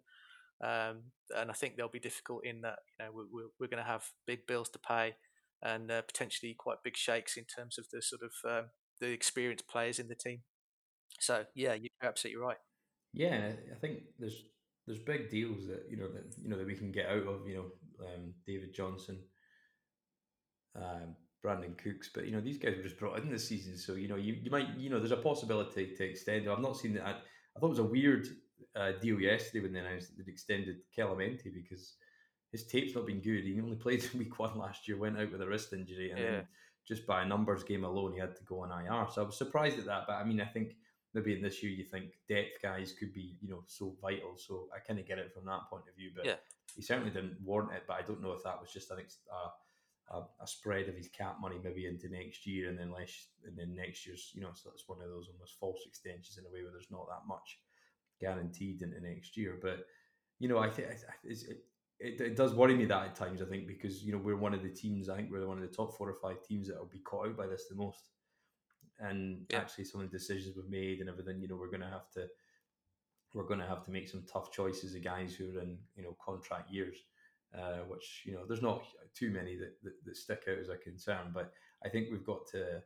[0.63, 1.05] Um,
[1.35, 4.05] and I think they'll be difficult in that you know we're, we're going to have
[4.27, 5.15] big bills to pay
[5.63, 9.67] and uh, potentially quite big shakes in terms of the sort of um, the experienced
[9.67, 10.41] players in the team.
[11.19, 12.57] So yeah, you're absolutely right.
[13.13, 14.45] Yeah, I think there's
[14.91, 17.47] there's big deals that you know that you know that we can get out of
[17.47, 19.19] you know um, David Johnson,
[20.75, 23.93] um, Brandin Cooks, but you know these guys were just brought in this season, so
[23.93, 26.49] you know you, you might you know there's a possibility to extend.
[26.49, 27.07] I've not seen that.
[27.07, 28.27] I, I thought it was a weird
[28.75, 31.93] uh, deal yesterday when they announced that they'd extended Kelemete because
[32.51, 33.45] his tape's not been good.
[33.45, 36.19] He only played in week one last year, went out with a wrist injury, and
[36.19, 36.31] yeah.
[36.31, 36.47] then
[36.85, 39.07] just by a numbers game alone, he had to go on IR.
[39.09, 40.03] So I was surprised at that.
[40.05, 40.75] But I mean, I think
[41.13, 44.37] maybe in this year you think depth guys could be you know so vital.
[44.37, 46.11] So I kind of get it from that point of view.
[46.15, 46.35] But yeah.
[46.75, 47.83] he certainly didn't warrant it.
[47.87, 49.49] But I don't know if that was just an uh,
[50.11, 53.57] a, a, spread of his cap money maybe into next year, and then less, and
[53.57, 56.49] then next year's, you know, so it's one of those almost false extensions in a
[56.49, 57.59] way where there's not that much
[58.19, 59.57] guaranteed into next year.
[59.61, 59.85] But
[60.39, 60.89] you know, I think
[61.23, 61.37] it,
[61.99, 63.41] it, it, does worry me that at times.
[63.41, 65.07] I think because you know we're one of the teams.
[65.07, 67.27] I think we're one of the top four or five teams that will be caught
[67.27, 68.09] out by this the most.
[69.01, 69.59] And yeah.
[69.59, 72.09] actually, some of the decisions we've made and everything, you know, we're going to have
[72.11, 72.27] to
[73.33, 76.03] we're going to have to make some tough choices of guys who are in you
[76.03, 76.97] know contract years
[77.57, 78.83] uh, which you know there's not
[79.13, 81.31] too many that, that, that, stick out as a concern.
[81.33, 81.51] But
[81.85, 82.81] I think we've got to,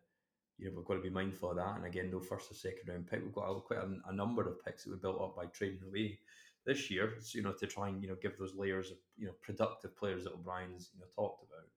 [0.57, 1.75] you know, we've got to be mindful of that.
[1.75, 3.21] And again, no first or second round pick.
[3.23, 5.81] We've got a, quite a, a, number of picks that we built up by trading
[5.87, 6.19] away
[6.65, 7.13] this year.
[7.19, 9.95] So, you know, to try and you know give those layers of you know productive
[9.95, 11.67] players that O'Brien's you know talked about.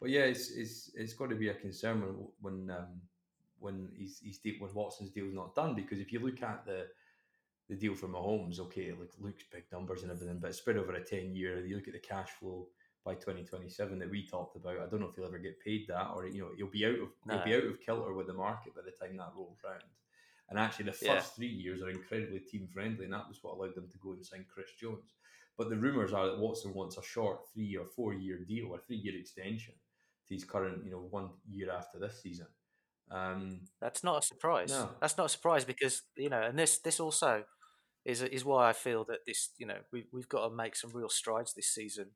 [0.00, 3.00] But yeah, it's it's it's got to be a concern when when um,
[3.60, 6.86] when he's, he's when Watson's deal is not done because if you look at the
[7.68, 10.94] the deal for Mahomes, okay, it looks, looks big numbers and everything, but spread over
[10.94, 12.66] a 10 year, you look at the cash flow
[13.04, 14.78] by 2027 that we talked about.
[14.78, 16.94] I don't know if he'll ever get paid that or, you know, he'll be out
[16.94, 17.34] of, no.
[17.34, 19.82] he'll be out of kilter with the market by the time that rolls around.
[20.50, 21.20] And actually, the first yeah.
[21.20, 24.24] three years are incredibly team friendly, and that was what allowed them to go and
[24.24, 25.12] sign Chris Jones.
[25.58, 28.78] But the rumours are that Watson wants a short three or four year deal, a
[28.78, 29.74] three year extension
[30.26, 32.46] to his current, you know, one year after this season.
[33.10, 34.70] Um, That's not a surprise.
[34.70, 34.90] No.
[35.00, 37.44] That's not a surprise because you know, and this this also
[38.04, 40.90] is is why I feel that this you know we we've got to make some
[40.92, 42.10] real strides this season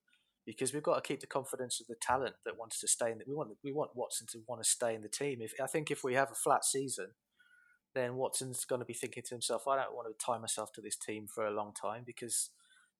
[0.45, 3.19] because we've got to keep the confidence of the talent that wants to stay in.
[3.19, 5.39] The, we want we want Watson to want to stay in the team.
[5.41, 7.09] If I think if we have a flat season,
[7.95, 10.81] then Watson's going to be thinking to himself, I don't want to tie myself to
[10.81, 12.51] this team for a long time because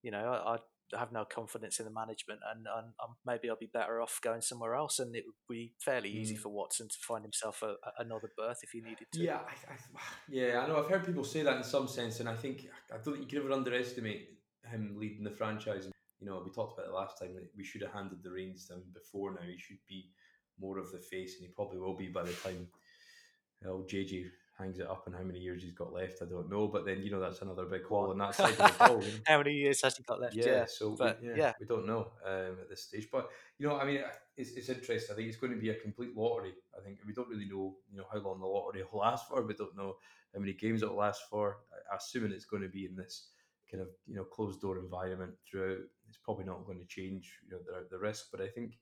[0.03, 0.59] you know I, I
[0.99, 4.41] have no confidence in the management, and, and um, maybe I'll be better off going
[4.41, 4.99] somewhere else.
[4.99, 6.39] And it would be fairly easy mm.
[6.39, 9.21] for Watson to find himself a, a, another berth if he needed to.
[9.21, 9.77] Yeah, I, I,
[10.29, 10.83] yeah, I know.
[10.83, 13.39] I've heard people say that in some sense, and I think I don't think you
[13.39, 14.29] can ever underestimate
[14.71, 15.89] him leading the franchise.
[16.21, 18.67] You know, we talked about it last time that we should have handed the reins
[18.67, 19.47] to him before now.
[19.47, 20.11] He should be
[20.61, 22.69] more of the face, and he probably will be by the time
[23.65, 24.27] well, JJ
[24.59, 26.69] hangs it up and how many years he's got left, I don't know.
[26.69, 29.03] But then you know that's another big hole on that side of the ball.
[29.03, 29.19] You know?
[29.27, 30.35] how many years has he got left?
[30.35, 30.65] Yeah, yeah.
[30.67, 33.09] so but, we, yeah, yeah, we don't know um, at this stage.
[33.11, 34.01] But you know, I mean,
[34.37, 35.13] it's, it's interesting.
[35.13, 36.53] I think it's going to be a complete lottery.
[36.77, 39.43] I think we don't really know, you know, how long the lottery will last for.
[39.43, 39.97] We don't know
[40.35, 41.59] how many games it will last for.
[41.73, 43.29] I, assuming it's going to be in this
[43.71, 45.79] kind of you know closed door environment throughout.
[46.09, 48.79] It's probably not going to change you know the, the risk, but I think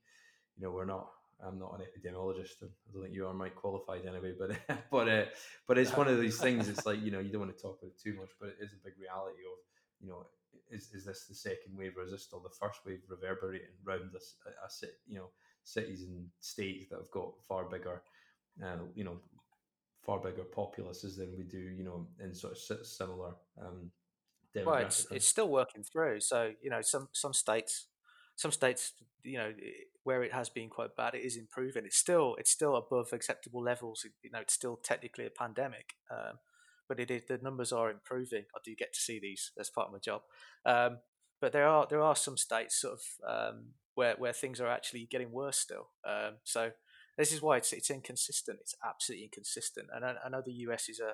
[0.57, 1.07] you know we're not
[1.45, 2.63] I'm not an epidemiologist.
[2.63, 4.33] I don't think you are, Mike, qualified anyway.
[4.37, 4.57] But
[4.91, 5.25] but uh,
[5.67, 6.67] but it's one of these things.
[6.67, 8.57] It's like you know you don't want to talk about it too much, but it
[8.59, 9.57] is a big reality of
[9.99, 10.25] you know
[10.69, 14.15] is is this the second wave or is this still the first wave reverberating around
[14.15, 14.35] us?
[14.45, 15.29] A, a, you know
[15.63, 18.01] cities and states that have got far bigger,
[18.63, 19.17] uh, you know,
[20.01, 23.33] far bigger populaces than we do, you know, in sort of similar.
[23.61, 23.91] Um,
[24.65, 26.19] well, it's, it's still working through.
[26.19, 27.87] So you know, some some states
[28.35, 29.53] some states, you know,
[30.03, 31.85] where it has been quite bad, it is improving.
[31.85, 34.05] It's still it's still above acceptable levels.
[34.23, 36.39] You know, it's still technically a pandemic, um,
[36.89, 38.45] but it is, the numbers are improving.
[38.55, 40.21] I do get to see these as part of my job,
[40.65, 40.99] um,
[41.39, 45.07] but there are there are some states sort of um, where where things are actually
[45.09, 45.89] getting worse still.
[46.07, 46.71] Um, so
[47.17, 48.59] this is why it's it's inconsistent.
[48.61, 51.13] It's absolutely inconsistent, and I, I know the US is a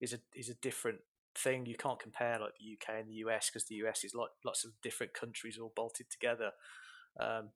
[0.00, 1.00] is a is a different
[1.34, 1.66] thing.
[1.66, 4.64] You can't compare like the UK and the US because the US is like lots
[4.64, 6.50] of different countries all bolted together.
[7.18, 7.50] Um,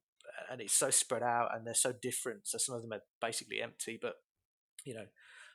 [0.51, 2.47] and it's so spread out and they're so different.
[2.47, 4.15] So some of them are basically empty, but
[4.85, 5.07] you know,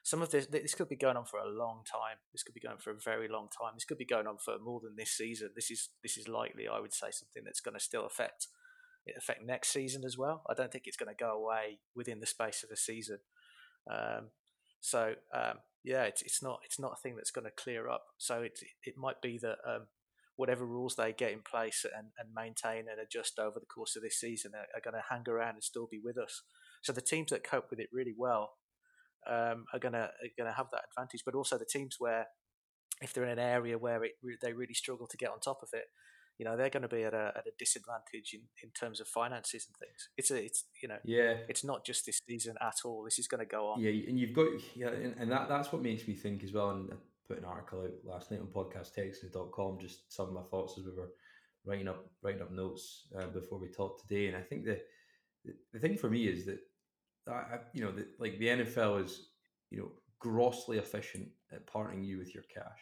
[0.04, 2.18] some of this this could be going on for a long time.
[2.34, 3.74] This could be going for a very long time.
[3.76, 5.52] This could be going on for more than this season.
[5.56, 8.48] This is this is likely, I would say, something that's going to still affect
[9.06, 10.44] it affect next season as well.
[10.50, 13.20] I don't think it's going to go away within the space of a season.
[13.90, 14.30] Um,
[14.80, 18.06] so um, yeah, it's it's not it's not a thing that's going to clear up.
[18.18, 19.88] So it it might be that um,
[20.42, 24.02] whatever rules they get in place and, and maintain and adjust over the course of
[24.02, 26.42] this season are, are going to hang around and still be with us.
[26.82, 28.54] So the teams that cope with it really well
[29.30, 31.22] um, are going to are going to have that advantage.
[31.24, 32.26] But also the teams where
[33.04, 35.70] if they're in an area where it, they really struggle to get on top of
[35.74, 35.86] it,
[36.40, 39.08] you know they're going to be at a, at a disadvantage in, in terms of
[39.08, 40.10] finances and things.
[40.18, 43.04] It's a it's you know yeah it's not just this season at all.
[43.04, 43.80] This is going to go on.
[43.80, 46.72] Yeah, and you've got yeah, and, and that that's what makes me think as well.
[46.72, 46.90] And
[47.32, 50.91] put an article out last night on podcasttexans.com, just some of my thoughts as we
[50.91, 51.12] were
[51.65, 54.28] writing up writing up notes uh, before we talked today.
[54.28, 54.80] And I think the
[55.72, 56.60] the thing for me is that
[57.30, 59.30] I, you know that like the NFL is
[59.70, 62.80] you know grossly efficient at parting you with your cash.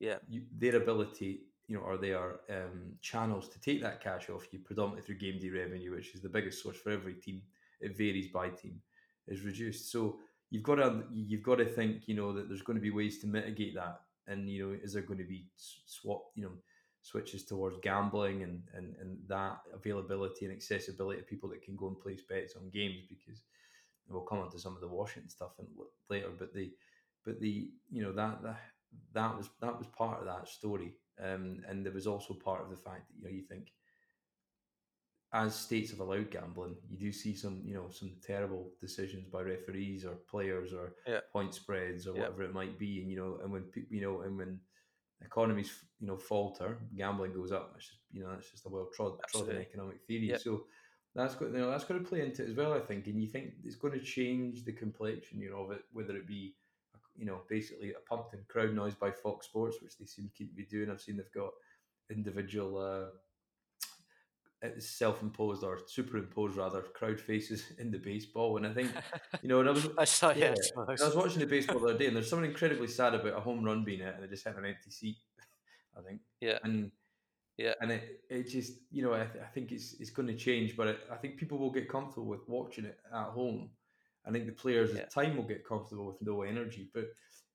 [0.00, 4.46] Yeah, you, their ability you know, or their um, channels to take that cash off
[4.52, 7.42] you, predominantly through game day revenue, which is the biggest source for every team.
[7.80, 8.80] It varies by team,
[9.28, 9.92] is reduced.
[9.92, 10.18] So
[10.50, 13.18] you've got to you've got to think, you know, that there's going to be ways
[13.20, 16.52] to mitigate that, and you know, is there going to be swap, you know,
[17.02, 21.88] switches towards gambling and, and, and that availability and accessibility of people that can go
[21.88, 23.02] and place bets on games?
[23.08, 23.42] Because
[24.08, 25.68] we'll come on to some of the Washington stuff and
[26.08, 26.72] later, but the
[27.24, 28.60] but the you know that that
[29.12, 32.70] that was that was part of that story, um, and there was also part of
[32.70, 33.72] the fact that you know you think
[35.32, 39.42] as states have allowed gambling, you do see some you know some terrible decisions by
[39.42, 41.20] referees or players or yeah.
[41.32, 44.38] point spreads or whatever it might be, and you know and when you know and
[44.38, 44.58] when
[45.24, 47.74] economies you know falter, gambling goes up.
[47.76, 50.28] It's just you know that's just a well trod, trodden economic theory.
[50.28, 50.40] Yep.
[50.40, 50.64] So
[51.14, 52.72] that's got you know that's going to play into it as well.
[52.72, 55.82] I think, and you think it's going to change the complexion you know of it,
[55.92, 56.54] whether it be
[57.16, 60.46] you know basically a pumped in crowd noise by Fox Sports, which they seem to
[60.56, 60.90] be doing.
[60.90, 61.50] I've seen they've got
[62.10, 62.78] individual.
[62.78, 63.10] Uh,
[64.78, 68.56] self-imposed or superimposed rather crowd faces in the baseball.
[68.56, 68.90] And I think
[69.42, 71.88] you know and I was I saw yeah, I, I was watching the baseball the
[71.88, 74.30] other day and there's something incredibly sad about a home run being hit and it
[74.30, 75.16] just hit an empty seat
[75.96, 76.20] I think.
[76.40, 76.58] Yeah.
[76.62, 76.90] And
[77.56, 77.74] yeah.
[77.80, 80.76] and it, it just you know I, th- I think it's it's going to change
[80.76, 83.70] but it, I think people will get comfortable with watching it at home.
[84.26, 85.02] I think the players yeah.
[85.02, 87.04] at time will get comfortable with no energy but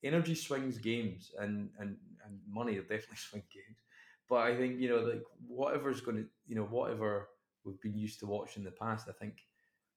[0.03, 3.82] energy swings games and and and money will definitely swing games
[4.29, 7.29] but I think you know, like whatever's going to, you know, whatever
[7.65, 9.45] we've been used to watching in the past, I think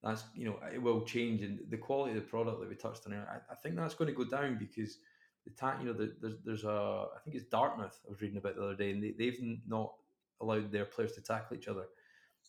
[0.03, 3.05] that's you know it will change, and the quality of the product that we touched
[3.07, 4.97] on, I, I think that's going to go down because
[5.45, 8.37] the ta- you know, the, there's there's a I think it's Dartmouth I was reading
[8.37, 9.93] about the other day, and they, they've not
[10.41, 11.85] allowed their players to tackle each other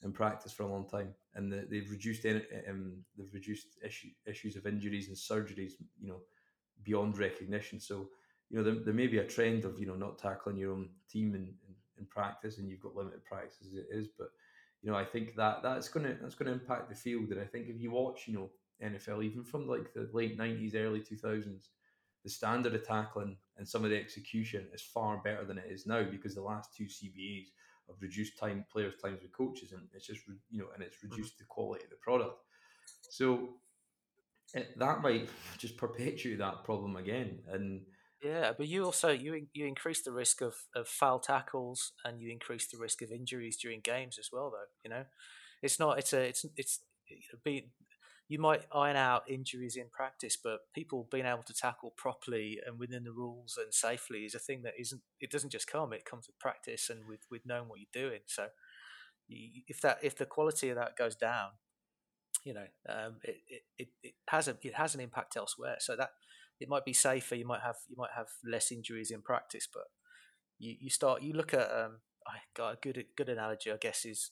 [0.02, 4.56] in practice for a long time, and the, they've reduced um, they've reduced issue, issues
[4.56, 6.20] of injuries and surgeries, you know,
[6.82, 7.80] beyond recognition.
[7.80, 8.08] So
[8.50, 10.88] you know, there, there may be a trend of you know not tackling your own
[11.10, 11.54] team in,
[11.98, 14.08] in, practice, and you've got limited practice as it is.
[14.18, 14.28] But
[14.82, 17.30] you know, I think that that's gonna that's gonna impact the field.
[17.30, 18.50] And I think if you watch, you know,
[18.82, 21.70] NFL even from like the late nineties, early two thousands,
[22.24, 25.86] the standard of tackling and some of the execution is far better than it is
[25.86, 27.46] now because the last two CBAs
[27.88, 31.10] have reduced time players' times with coaches, and it's just you know, and it's mm-hmm.
[31.10, 32.42] reduced the quality of the product.
[33.10, 33.50] So
[34.54, 37.82] it, that might just perpetuate that problem again, and
[38.22, 42.30] yeah, but you also you you increase the risk of, of foul tackles and you
[42.30, 44.50] increase the risk of injuries during games as well.
[44.50, 45.04] Though you know,
[45.62, 47.70] it's not it's a it's it's you know, be
[48.28, 52.78] you might iron out injuries in practice, but people being able to tackle properly and
[52.78, 55.00] within the rules and safely is a thing that isn't.
[55.20, 58.20] It doesn't just come; it comes with practice and with with knowing what you're doing.
[58.26, 58.48] So,
[59.28, 61.50] if that if the quality of that goes down,
[62.44, 65.76] you know, um, it, it, it has a it has an impact elsewhere.
[65.80, 66.10] So that
[66.60, 67.34] it might be safer.
[67.34, 69.84] You might have you might have less injuries in practice, but
[70.58, 74.04] you, you start you look at um, I got a good good analogy I guess
[74.04, 74.30] is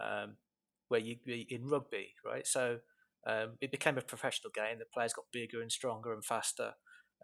[0.00, 0.36] um,
[0.88, 2.46] where you be in rugby, right?
[2.46, 2.78] So
[3.26, 4.78] um, it became a professional game.
[4.78, 6.72] The players got bigger and stronger and faster,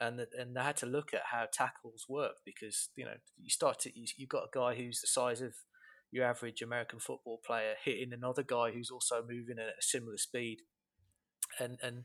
[0.00, 3.50] and the, and they had to look at how tackles work because you know you
[3.50, 5.54] start to you, you've got a guy who's the size of
[6.12, 10.58] your average American football player hitting another guy who's also moving at a similar speed,
[11.58, 12.04] and and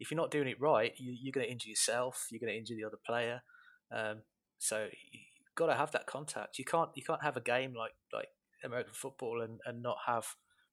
[0.00, 2.26] if you're not doing it right, you, are going to injure yourself.
[2.30, 3.42] You're going to injure the other player.
[3.92, 4.22] Um,
[4.58, 6.58] so you've got to have that contact.
[6.58, 8.28] You can't you can't have a game like like
[8.64, 10.26] American football and, and not have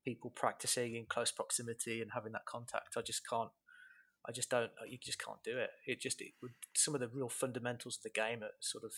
[0.06, 2.96] people practicing in close proximity and having that contact.
[2.98, 3.52] I just can't.
[4.28, 4.72] I just don't.
[4.88, 5.72] You just can't do it.
[5.86, 8.94] It just it would, some of the real fundamentals of the game are sort of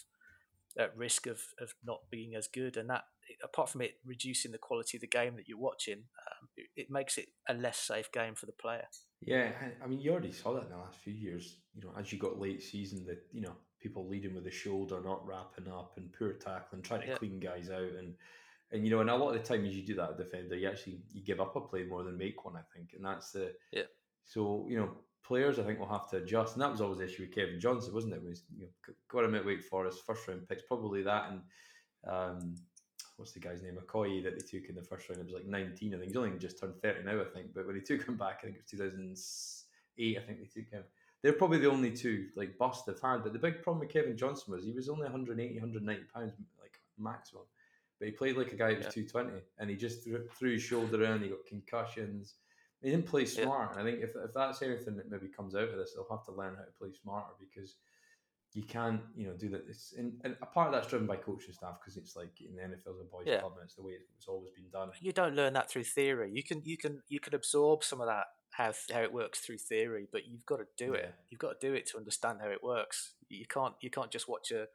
[0.77, 2.77] at risk of, of not being as good.
[2.77, 3.05] And that,
[3.43, 6.87] apart from it reducing the quality of the game that you're watching, um, it, it,
[6.89, 8.85] makes it a less safe game for the player.
[9.21, 9.51] Yeah,
[9.83, 11.57] I mean, you already saw that in the last few years.
[11.75, 15.01] You know, as you got late season, that you know people leading with the shoulder,
[15.03, 17.15] not wrapping up, and poor tackling, trying to yeah.
[17.15, 18.15] clean guys out, and
[18.71, 20.69] and you know, and a lot of the time as you do that, defender, you
[20.69, 22.55] actually you give up a play more than make one.
[22.55, 23.83] I think, and that's the yeah.
[24.25, 24.91] So you know,
[25.23, 27.59] players I think will have to adjust, and that was always the issue with Kevin
[27.59, 28.17] Johnson, wasn't it?
[28.17, 31.41] it was you know, got him at Wake Forest, first round picks, probably that, and
[32.07, 32.55] um,
[33.19, 35.21] what's the guy's name, McCoy, that they took in the first round.
[35.21, 36.08] It was like 19, I think.
[36.08, 37.53] He's only just turned 30 now, I think.
[37.53, 40.71] But when they took him back, I think it was 2008, I think they took
[40.71, 40.84] him.
[41.21, 43.23] They're probably the only two like bust they've had.
[43.23, 46.79] But the big problem with Kevin Johnson was he was only 180, 190 pounds, like
[46.97, 47.43] maximum.
[47.99, 49.03] But he played like a guy who was yeah.
[49.03, 52.36] 220 and he just threw, threw his shoulder around, he got concussions.
[52.82, 53.71] He didn't play smart.
[53.75, 53.82] Yeah.
[53.82, 56.32] I think if, if that's anything that maybe comes out of this, they'll have to
[56.32, 57.76] learn how to play smarter because–
[58.54, 59.66] you can't, you know, do that.
[59.70, 62.56] It's and, and a part of that's driven by coaching staff because it's like in
[62.56, 63.39] the NFL's a boys' yeah.
[63.39, 64.89] club and it's the way it's always been done.
[65.00, 66.32] You don't learn that through theory.
[66.34, 69.58] You can you can you can absorb some of that how how it works through
[69.58, 71.02] theory, but you've got to do yeah.
[71.02, 71.16] it.
[71.30, 73.14] You've got to do it to understand how it works.
[73.30, 74.66] You can't you can't just watch a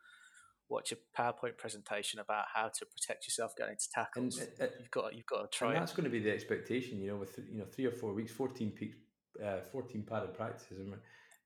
[0.68, 4.38] watch a PowerPoint presentation about how to protect yourself going into tackles.
[4.38, 5.72] And, uh, you've got you've got to try.
[5.72, 8.14] And that's going to be the expectation, you know, with you know three or four
[8.14, 8.96] weeks, fourteen peaks,
[9.44, 10.78] uh, fourteen padded practices,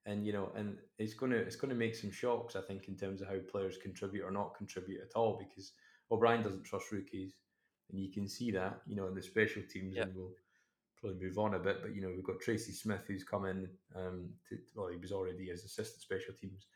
[0.08, 2.88] and you know, and it's going to it's going to make some shocks, I think,
[2.88, 5.72] in terms of how players contribute or not contribute at all, because
[6.10, 7.34] O'Brien doesn't trust rookies,
[7.90, 10.06] and you can see that, you know, in the special teams, yep.
[10.06, 10.32] and we'll
[10.98, 11.82] probably move on a bit.
[11.82, 13.68] But you know, we've got Tracy Smith who's come in.
[13.94, 16.66] Um, to, well, he was already as assistant special teams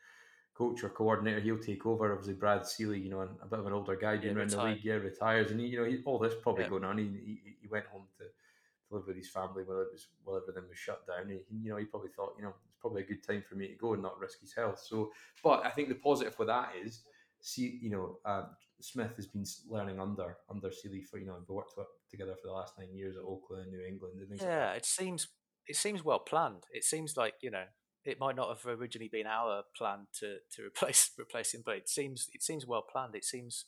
[0.53, 1.39] coach or coordinator.
[1.39, 2.11] He'll take over.
[2.11, 4.51] Obviously, Brad Seely, you know, and a bit of an older guy being yeah, around
[4.51, 6.69] the league, yeah, retires, and he, you know, he, all this probably yeah.
[6.69, 6.99] going on.
[6.99, 10.37] He, he, he went home to, to live with his family while it was while
[10.37, 11.29] everything was shut down.
[11.29, 12.53] He, you know, he probably thought, you know,
[12.83, 14.83] probably a good time for me to go and not risk his health.
[14.85, 15.11] So,
[15.41, 17.03] but I think the positive with that is,
[17.39, 18.43] see, you know, uh,
[18.81, 21.73] Smith has been learning under under Seely for you know we worked
[22.11, 24.19] together for the last nine years at Oakland, New England.
[24.41, 25.29] yeah, like it seems
[25.65, 26.65] it seems well planned.
[26.73, 27.63] It seems like you know
[28.03, 31.87] it might not have originally been our plan to to replace replace him, but it
[31.87, 33.15] seems it seems well planned.
[33.15, 33.63] It seems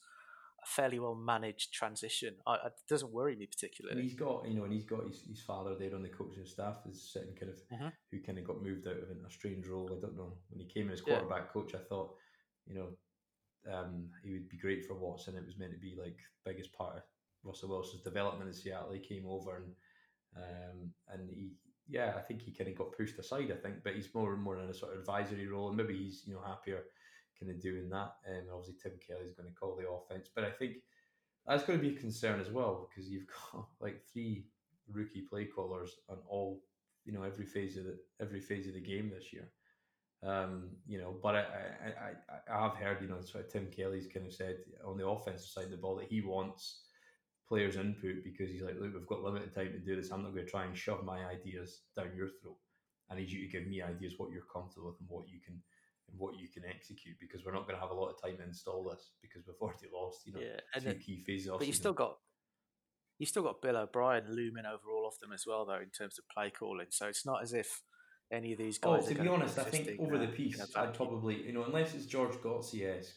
[0.65, 2.35] fairly well managed transition.
[2.45, 3.99] I, it doesn't worry me particularly.
[3.99, 6.45] And he's got you know, and he's got his, his father there on the coaching
[6.45, 7.89] staff is sitting kind of uh-huh.
[8.11, 9.89] who kind of got moved out of a strange role.
[9.91, 11.53] I don't know when he came as quarterback yeah.
[11.53, 11.75] coach.
[11.75, 12.15] I thought
[12.67, 12.87] you know
[13.71, 15.35] um, he would be great for Watson.
[15.35, 17.03] It was meant to be like biggest part of
[17.43, 18.91] Russell Wilson's development in Seattle.
[18.93, 19.71] He came over and
[20.37, 21.51] um, and he
[21.87, 23.51] yeah, I think he kind of got pushed aside.
[23.51, 25.95] I think, but he's more and more in a sort of advisory role, and maybe
[25.95, 26.83] he's you know happier
[27.39, 28.13] kind of doing that.
[28.25, 30.75] And um, obviously, Tim Kelly's going to call the offense, but I think
[31.45, 34.45] that's going to be a concern as well because you've got like three
[34.91, 36.61] rookie play callers on all
[37.05, 39.49] you know every phase of the every phase of the game this year.
[40.23, 43.67] Um, you know, but I, I, I, I have heard, you know, sort of Tim
[43.67, 46.85] Kelly's kind of said on the offensive side of the ball that he wants
[47.47, 50.11] players' input because he's like, look, we've got limited time to do this.
[50.11, 52.57] I'm not going to try and shove my ideas down your throat.
[53.11, 55.61] I need you to give me ideas what you're comfortable with and what you can
[56.09, 58.37] and what you can execute because we're not going to have a lot of time
[58.37, 61.51] to install this because we've already lost, you know, yeah, two key phases.
[61.57, 62.17] But you've still got
[63.17, 66.19] you've still got Bill O'Brien looming over all of them as well, though, in terms
[66.19, 66.87] of play calling.
[66.89, 67.81] So it's not as if
[68.31, 69.05] any of these oh, guys.
[69.05, 72.05] Oh, to be honest, I think over the piece, I'd probably you know unless it's
[72.05, 73.15] George Godsey esque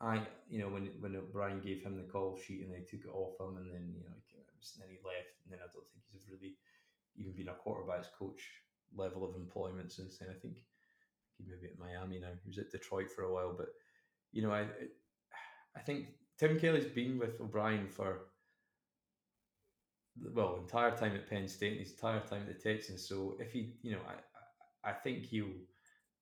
[0.00, 3.12] I, you know, when when Brian gave him the call sheet and they took it
[3.12, 6.04] off him, and then you know, and then he left, and then I don't think
[6.12, 6.56] he's really
[7.16, 8.42] even been a quarterbacks coach
[8.94, 10.28] level of employment since then.
[10.28, 10.60] I think
[11.38, 12.28] he maybe at Miami now.
[12.42, 13.68] He was at Detroit for a while, but
[14.32, 14.66] you know, I
[15.76, 16.06] I think
[16.38, 18.28] Tim Kelly's been with O'Brien for
[20.34, 23.06] well entire time at Penn State and his entire time at the Texans.
[23.08, 25.46] So if he, you know, I I think he'll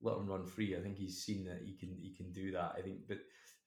[0.03, 0.77] let him run free.
[0.77, 2.75] I think he's seen that he can he can do that.
[2.77, 3.19] I think, but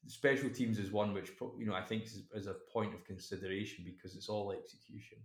[0.07, 3.83] special teams is one which you know I think is, is, a point of consideration
[3.85, 5.17] because it's all execution,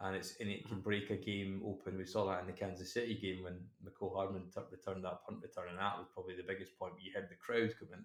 [0.00, 1.98] and it's and it can break a game open.
[1.98, 5.40] We saw that in the Kansas City game when Mecole Hardman t- returned that punt
[5.42, 6.94] return, and that was probably the biggest point.
[7.00, 8.04] You heard the crowd come in,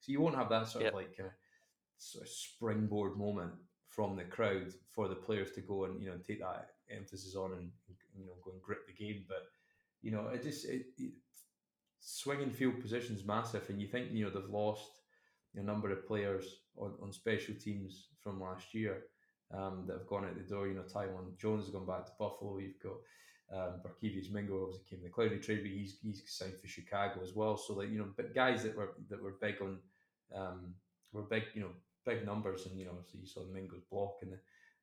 [0.00, 0.92] so you won't have that sort yep.
[0.92, 1.28] of like uh,
[1.98, 3.52] sort of springboard moment
[3.88, 7.52] from the crowd for the players to go and you know take that emphasis on
[7.52, 7.70] and
[8.16, 9.46] you know go and grip the game, but.
[10.02, 11.12] You know, it just it, it
[12.00, 14.90] swinging field positions massive, and you think you know they've lost
[15.56, 19.02] a number of players on, on special teams from last year
[19.52, 20.68] um, that have gone out the door.
[20.68, 22.58] You know, Taiwan Jones has gone back to Buffalo.
[22.58, 22.96] You've got
[23.52, 27.34] um, Barkevious Mingo obviously came the Clowney trade, but he's he's signed for Chicago as
[27.34, 27.56] well.
[27.56, 29.78] So like you know, but guys that were that were big on
[30.34, 30.74] um,
[31.12, 31.70] were big you know
[32.06, 34.38] big numbers, and you know, so you saw Mingo's block in the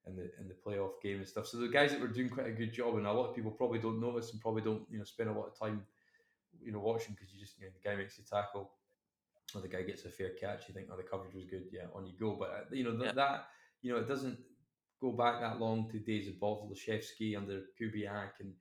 [0.06, 1.48] in the in the playoff game and stuff.
[1.48, 3.52] So the guys that were doing quite a good job, and a lot of people
[3.52, 5.84] probably don't notice and probably don't you know spend a lot of time
[6.64, 8.72] you know watching because you just you know the guy makes a tackle
[9.56, 11.86] or the guy gets a fair catch, you think, oh, the coverage was good, yeah,
[11.96, 12.36] on you go.
[12.38, 13.12] But uh, you know th- yeah.
[13.14, 13.48] that
[13.82, 14.38] you know it doesn't
[15.02, 18.54] go back that long to days of Bob Olszewski under Kubiak, and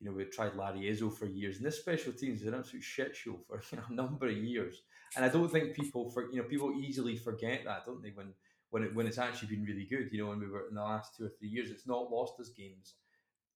[0.00, 2.82] you know we tried Larry Izzo for years, and this special teams is an absolute
[2.82, 4.82] shit show for you know, a number of years.
[5.14, 8.10] And I don't think people for you know people easily forget that, don't they?
[8.10, 8.32] When
[8.70, 10.82] when it when it's actually been really good, you know, when we were in the
[10.82, 12.94] last two or three years, it's not lost us games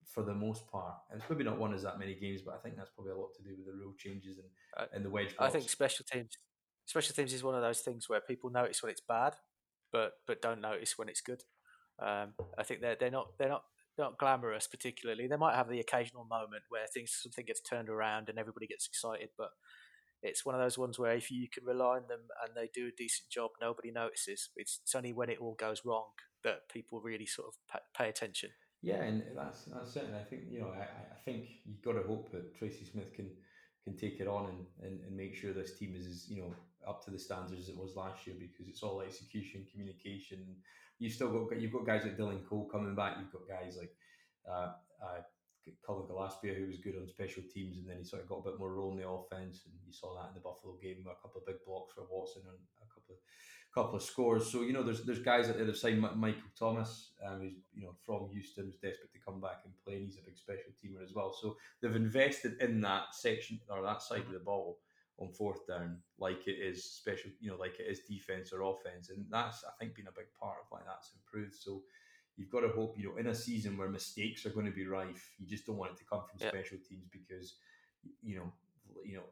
[0.05, 0.95] for the most part.
[1.11, 3.17] And it's probably not won as that many games, but I think that's probably a
[3.17, 5.37] lot to do with the rule changes and, uh, and the wedge.
[5.37, 5.55] Blocks.
[5.55, 6.37] I think special teams
[6.91, 9.35] special teams is one of those things where people notice when it's bad,
[9.93, 11.43] but but don't notice when it's good.
[12.01, 13.65] Um, I think they're they're not they're not
[13.99, 15.27] not glamorous particularly.
[15.27, 18.87] They might have the occasional moment where things something gets turned around and everybody gets
[18.87, 19.51] excited, but
[20.23, 22.89] it's one of those ones where if you can rely on them and they do
[22.89, 24.51] a decent job, nobody notices.
[24.57, 26.09] It's, it's only when it all goes wrong
[26.45, 28.51] that people really sort of pay attention.
[28.83, 29.97] Yeah, and that's that's.
[29.97, 33.13] And I think you know I, I think you've got to hope that Tracy Smith
[33.15, 33.31] can
[33.85, 36.55] can take it on and, and, and make sure this team is you know
[36.89, 40.57] up to the standards as it was last year because it's all execution, communication.
[41.01, 43.17] You've still got you've got guys like Dylan Cole coming back.
[43.19, 43.91] You've got guys like
[44.49, 44.73] uh,
[45.03, 45.23] uh,
[45.85, 48.51] Cullen Gillaspia who was good on special teams, and then he sort of got a
[48.51, 49.63] bit more role in the offense.
[49.65, 52.43] And you saw that in the Buffalo game, a couple of big blocks for Watson
[52.47, 53.21] and a couple of
[53.75, 54.51] couple of scores.
[54.51, 55.99] So you know, there's there's guys at the other side.
[55.99, 59.97] Michael Thomas, um, who's you know from Houston, is desperate to come back and play,
[59.97, 61.33] and he's a big special teamer as well.
[61.33, 64.79] So they've invested in that section or that side of the ball
[65.21, 69.11] on fourth down like it is special, you know, like it is defense or offense,
[69.11, 71.55] and that's I think been a big part of why that's improved.
[71.55, 71.83] So
[72.37, 74.87] you've got to hope, you know, in a season where mistakes are going to be
[74.87, 76.49] rife, you just don't want it to come from yeah.
[76.49, 77.55] special teams because,
[78.23, 78.53] you know,
[79.05, 79.25] you know,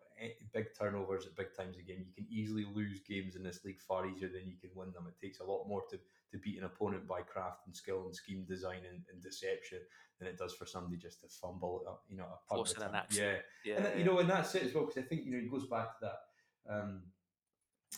[0.52, 2.04] big turnovers at big times again.
[2.06, 5.06] You can easily lose games in this league far easier than you can win them.
[5.08, 8.14] It takes a lot more to, to beat an opponent by craft and skill and
[8.14, 9.78] scheme design and, and deception
[10.18, 12.54] than it does for somebody just to fumble, uh, you know, a.
[12.54, 13.96] Forcing an Yeah, yeah, and yeah.
[13.96, 15.98] you know, and that's it as well because I think you know it goes back
[15.98, 16.72] to that.
[16.74, 17.02] Um,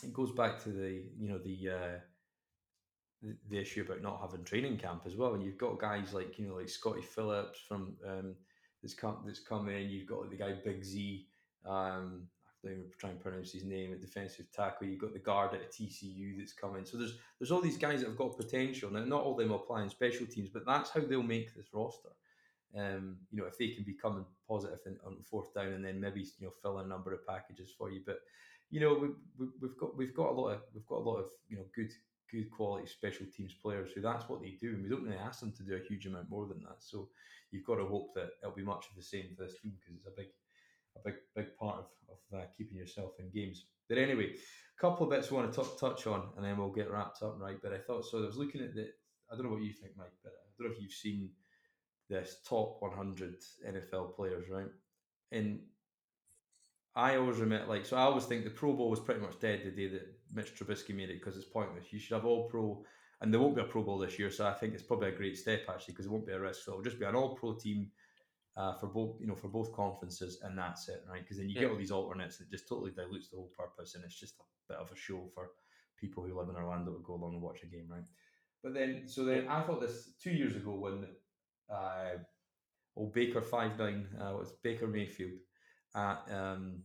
[0.03, 1.69] it goes back to the you know the.
[1.69, 1.99] Uh,
[3.23, 6.39] the, the issue about not having training camp as well, and you've got guys like
[6.39, 8.35] you know like Scottie Phillips from um,
[8.81, 9.89] that's come that's come in.
[9.89, 11.27] You've got like the guy Big Z,
[11.65, 12.27] um,
[12.63, 14.87] I don't try and pronounce his name, a defensive tackle.
[14.87, 16.85] You've got the guard at TCU that's coming.
[16.85, 18.91] So there's there's all these guys that have got potential.
[18.91, 21.73] Now, not all of them apply in special teams, but that's how they'll make this
[21.73, 22.09] roster.
[22.77, 26.21] Um, you know, if they can become positive in, on fourth down and then maybe
[26.21, 28.01] you know fill a number of packages for you.
[28.05, 28.19] But
[28.69, 29.07] you know, we,
[29.37, 31.65] we, we've got we've got a lot of we've got a lot of you know
[31.75, 31.91] good
[32.31, 35.41] good quality special teams players who that's what they do, and we don't really ask
[35.41, 36.77] them to do a huge amount more than that.
[36.79, 37.09] So
[37.51, 39.97] you've got to hope that it'll be much of the same for this team because
[39.97, 40.27] it's a big
[40.95, 43.65] a big big part of, of uh, keeping yourself in games.
[43.89, 46.71] But anyway, a couple of bits we want to t- touch on, and then we'll
[46.71, 47.57] get wrapped up, right?
[47.61, 48.19] But I thought so.
[48.23, 48.87] I was looking at the.
[49.31, 51.29] I don't know what you think, Mike, but I don't know if you've seen
[52.09, 53.35] this top 100
[53.67, 54.67] NFL players, right?
[55.31, 55.61] And
[56.95, 59.61] I always remember, like, so I always think the Pro Bowl was pretty much dead
[59.63, 61.91] the day that Mitch Trubisky made it because it's pointless.
[61.91, 62.83] You should have all Pro,
[63.21, 65.15] and there won't be a Pro Bowl this year, so I think it's probably a
[65.15, 66.65] great step actually because it won't be a risk.
[66.65, 67.89] So it'll just be an All Pro team
[68.57, 71.21] uh, for both you know for both conferences, and that's it, right?
[71.21, 71.61] Because then you yeah.
[71.61, 74.73] get all these alternates that just totally dilutes the whole purpose, and it's just a
[74.73, 75.51] bit of a show for
[75.99, 78.03] people who live in Orlando to go along and watch a game, right?
[78.63, 81.05] But then, so then I thought this two years ago when
[81.71, 82.17] uh,
[82.95, 85.39] old Baker five nine uh, was Baker Mayfield
[85.95, 86.83] at um,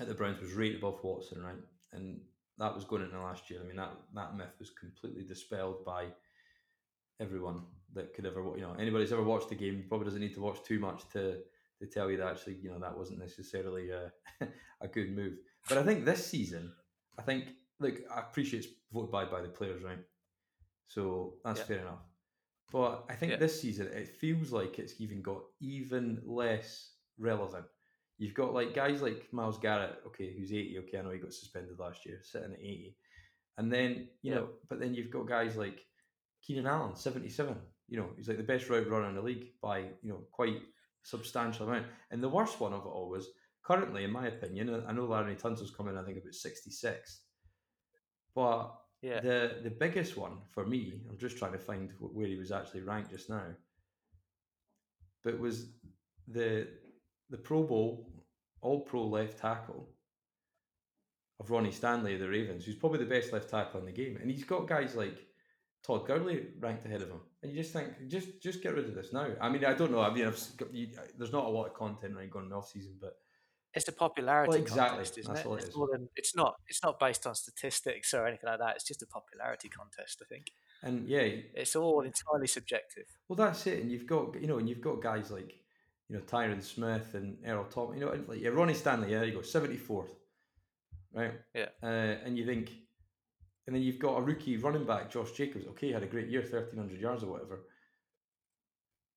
[0.00, 1.56] at the Browns was rated above Watson, right?
[1.92, 2.20] And
[2.58, 3.60] that was going into last year.
[3.62, 6.06] I mean, that that myth was completely dispelled by
[7.20, 7.62] everyone
[7.94, 10.62] that could ever, you know, anybody's ever watched the game probably doesn't need to watch
[10.64, 11.38] too much to
[11.80, 14.12] to tell you that actually, you know, that wasn't necessarily a,
[14.80, 15.34] a good move.
[15.68, 16.72] But I think this season,
[17.18, 17.46] I think,
[17.80, 19.98] look, I appreciate it's voted by by the players, right?
[20.86, 21.66] So that's yeah.
[21.66, 22.02] fair enough.
[22.72, 23.38] But I think yeah.
[23.38, 27.66] this season it feels like it's even got even less relevant.
[28.18, 31.32] You've got like guys like Myles Garrett, okay, who's 80, okay, I know he got
[31.32, 32.96] suspended last year, sitting at 80.
[33.58, 34.34] And then, you yeah.
[34.36, 35.80] know, but then you've got guys like
[36.42, 37.56] Keenan Allen, 77.
[37.88, 40.60] You know, he's like the best route runner in the league by, you know, quite
[41.02, 41.86] substantial amount.
[42.10, 43.28] And the worst one of it all was
[43.62, 47.20] currently, in my opinion, I know Laremy Tunsil's coming, I think, about 66.
[48.34, 49.20] But yeah.
[49.20, 52.82] the the biggest one for me, I'm just trying to find where he was actually
[52.82, 53.46] ranked just now,
[55.22, 55.66] but was
[56.26, 56.68] the
[57.30, 58.10] the Pro Bowl,
[58.60, 59.88] all pro left tackle
[61.40, 64.18] of Ronnie Stanley of the Ravens, who's probably the best left tackle in the game.
[64.20, 65.26] And he's got guys like
[65.86, 68.94] Todd Gurley ranked ahead of him, and you just think, just just get rid of
[68.94, 69.28] this now.
[69.40, 70.00] I mean, I don't know.
[70.00, 70.32] I mean,
[70.72, 73.16] you, there's not a lot of content right going in off season, but
[73.74, 74.88] it's a popularity well, exactly.
[74.88, 75.52] contest, isn't That's it?
[75.52, 76.54] It's, it than, it's, not.
[76.68, 78.76] It's not based on statistics or anything like that.
[78.76, 80.52] It's just a popularity contest, I think.
[80.82, 83.04] And yeah, it's all entirely subjective.
[83.28, 83.82] Well, that's it.
[83.82, 85.54] And you've got you know, and you've got guys like
[86.08, 87.98] you know Tyron Smith and Errol Thomas.
[87.98, 89.10] You know, like yeah, Ronnie Stanley.
[89.10, 90.12] Yeah, there you go, seventy fourth,
[91.12, 91.32] right?
[91.54, 91.68] Yeah.
[91.82, 92.70] Uh, and you think
[93.66, 95.66] and then you've got a rookie running back, Josh Jacobs.
[95.68, 97.64] Okay, had a great year, thirteen hundred yards or whatever.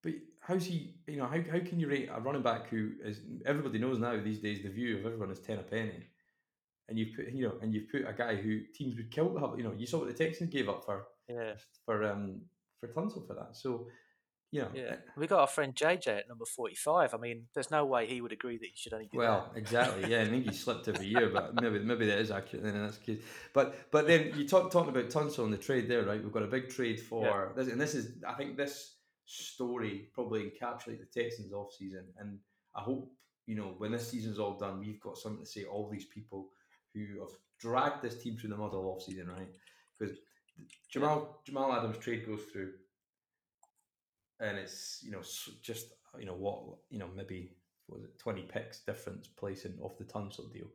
[0.03, 0.95] But how's he?
[1.07, 4.15] You know, how, how can you rate a running back who is everybody knows now
[4.21, 6.07] these days the view of everyone is ten a penny,
[6.87, 9.39] and you've put you know, and you've put a guy who teams would kill to
[9.39, 9.57] have.
[9.57, 11.53] You know, you saw what the Texans gave up for yeah
[11.85, 12.41] for um
[12.79, 13.55] for Tunsil for that.
[13.55, 13.87] So
[14.53, 17.13] know, yeah, we got our friend JJ at number forty-five.
[17.13, 19.09] I mean, there's no way he would agree that he should only.
[19.13, 19.59] well, that.
[19.59, 20.09] exactly.
[20.09, 22.63] Yeah, I think he slipped every year, but maybe maybe that is accurate.
[22.63, 23.19] Then in that's case.
[23.53, 26.23] But but then you talk talking about Tunsil and the trade there, right?
[26.23, 27.45] We've got a big trade for yeah.
[27.55, 28.95] this, and this is I think this
[29.25, 32.39] story probably encapsulates the Texans off season, and
[32.73, 33.11] I hope
[33.47, 35.65] you know when this season's all done, we've got something to say.
[35.65, 36.49] All these people
[36.93, 39.49] who have dragged this team through the mud all off season, right?
[39.99, 40.17] Because
[40.89, 42.71] Jamal Jamal Adams trade goes through
[44.39, 45.21] and it's you know
[45.61, 47.55] just you know what you know maybe
[47.87, 50.67] was it twenty picks difference placing off the Tunsil deal.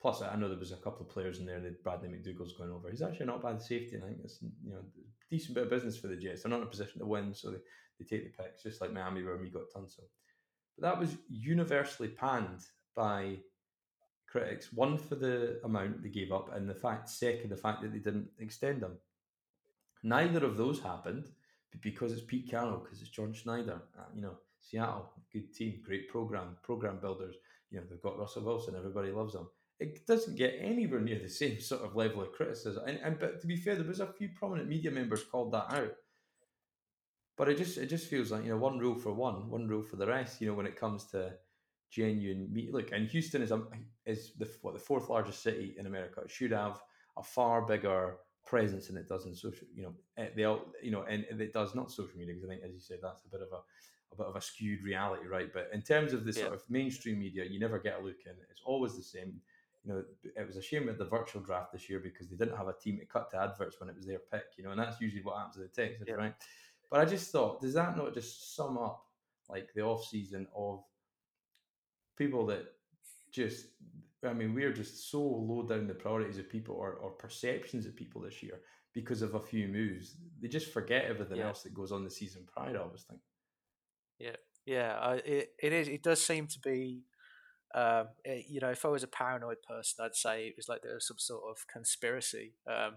[0.00, 2.70] Plus, I know there was a couple of players in there that Bradley McDougald's going
[2.70, 2.88] over.
[2.88, 3.96] He's actually not bad safety.
[3.96, 4.84] I think it's you know
[5.30, 6.42] decent bit of business for the Jets.
[6.42, 7.58] They're not in a position to win, so they,
[7.98, 10.04] they take the picks, just like Miami where we got Tunsil.
[10.78, 12.60] But that was universally panned
[12.94, 13.38] by
[14.28, 14.72] critics.
[14.72, 17.98] One for the amount they gave up, and the fact second the fact that they
[17.98, 18.98] didn't extend them.
[20.04, 21.28] Neither of those happened
[21.80, 23.82] because it's Pete Carroll, because it's John Schneider.
[23.98, 27.36] Uh, you know, Seattle, good team, great program, program builders.
[27.70, 28.74] You know, they've got Russell Wilson.
[28.76, 29.48] Everybody loves them.
[29.78, 32.82] it doesn't get anywhere near the same sort of level of criticism.
[32.86, 35.72] And, and but to be fair, there was a few prominent media members called that
[35.72, 35.92] out.
[37.36, 39.82] But it just it just feels like you know one rule for one, one rule
[39.82, 40.40] for the rest.
[40.40, 41.34] You know when it comes to
[41.90, 42.72] genuine meet.
[42.72, 43.62] Look, and Houston is a,
[44.06, 46.22] is the what the fourth largest city in America.
[46.22, 46.80] It should have
[47.16, 48.16] a far bigger
[48.48, 49.68] presence than it does in social.
[49.74, 52.52] You know, eh, they all you know, and it does not social media because I
[52.52, 53.60] think, as you said, that's a bit of a
[54.12, 55.52] a bit of a skewed reality, right?
[55.52, 58.32] But in terms of the sort of mainstream media, you never get a look in.
[58.50, 59.34] It's always the same.
[59.84, 62.56] You know, it was a shame with the virtual draft this year because they didn't
[62.56, 64.44] have a team to cut to adverts when it was their pick.
[64.56, 66.14] You know, and that's usually what happens to the Texans, yeah.
[66.14, 66.34] right?
[66.90, 69.04] But I just thought, does that not just sum up
[69.48, 70.82] like the off season of
[72.16, 72.64] people that
[73.30, 73.66] just
[74.26, 77.94] I mean, we're just so low down the priorities of people or, or perceptions of
[77.94, 78.60] people this year
[78.94, 80.16] because of a few moves.
[80.40, 81.46] They just forget everything yeah.
[81.46, 82.76] else that goes on the season prior.
[82.76, 83.20] I always think.
[84.18, 85.88] Yeah, yeah, it it is.
[85.88, 87.04] It does seem to be.
[87.74, 90.82] Um, it, you know, if I was a paranoid person, I'd say it was like
[90.82, 92.54] there was some sort of conspiracy.
[92.66, 92.94] Um,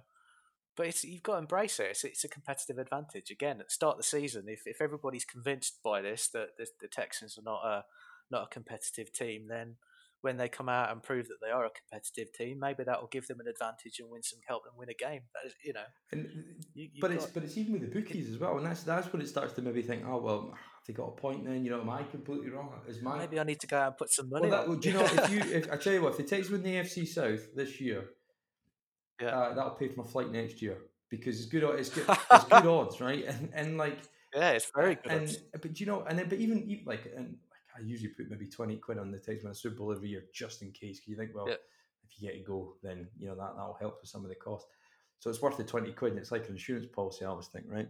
[0.78, 1.88] but it's, you've got to embrace it.
[1.92, 3.30] It's, it's, a competitive advantage.
[3.30, 6.68] Again, at the start of the season, if, if everybody's convinced by this that the,
[6.80, 7.84] the Texans are not a
[8.32, 9.76] not a competitive team, then
[10.22, 13.10] when they come out and prove that they are a competitive team, maybe that will
[13.10, 15.22] give them an advantage and win some help them win a game.
[15.34, 16.30] That is, you know, and,
[16.74, 19.22] you, but it's but it's even with the bookies as well, and that's that's when
[19.22, 20.54] it starts to maybe think, oh well,
[20.88, 21.64] they got a point then?
[21.64, 22.72] You know, am I completely wrong?
[22.88, 24.50] Is my maybe I need to go out and put some money.
[24.50, 25.40] Well, that, do you know if you?
[25.52, 28.06] If, I tell you what, if the takes win the AFC South this year,
[29.22, 30.78] yeah, uh, that'll pay for my flight next year
[31.10, 31.64] because it's good.
[31.80, 32.06] It's good.
[32.32, 33.26] it's good odds, right?
[33.26, 33.98] And and like.
[34.34, 35.12] Yeah, it's very good.
[35.12, 37.36] And but you know, and then but even, even like and
[37.78, 40.72] I usually put maybe 20 quid on the a Super Bowl every year just in
[40.72, 41.00] case.
[41.00, 41.56] Because you think, well, yeah.
[42.04, 44.36] if you get to go, then you know that that'll help with some of the
[44.36, 44.68] cost.
[45.20, 47.66] So it's worth the 20 quid, and it's like an insurance policy, I always think,
[47.70, 47.88] right?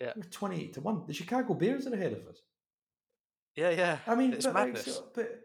[0.00, 0.12] Yeah.
[0.16, 1.04] We're 28 to 1.
[1.06, 2.40] The Chicago Bears are ahead of us.
[3.54, 3.98] Yeah, yeah.
[4.06, 4.86] I mean, it's but, madness.
[4.86, 5.40] Like, so, but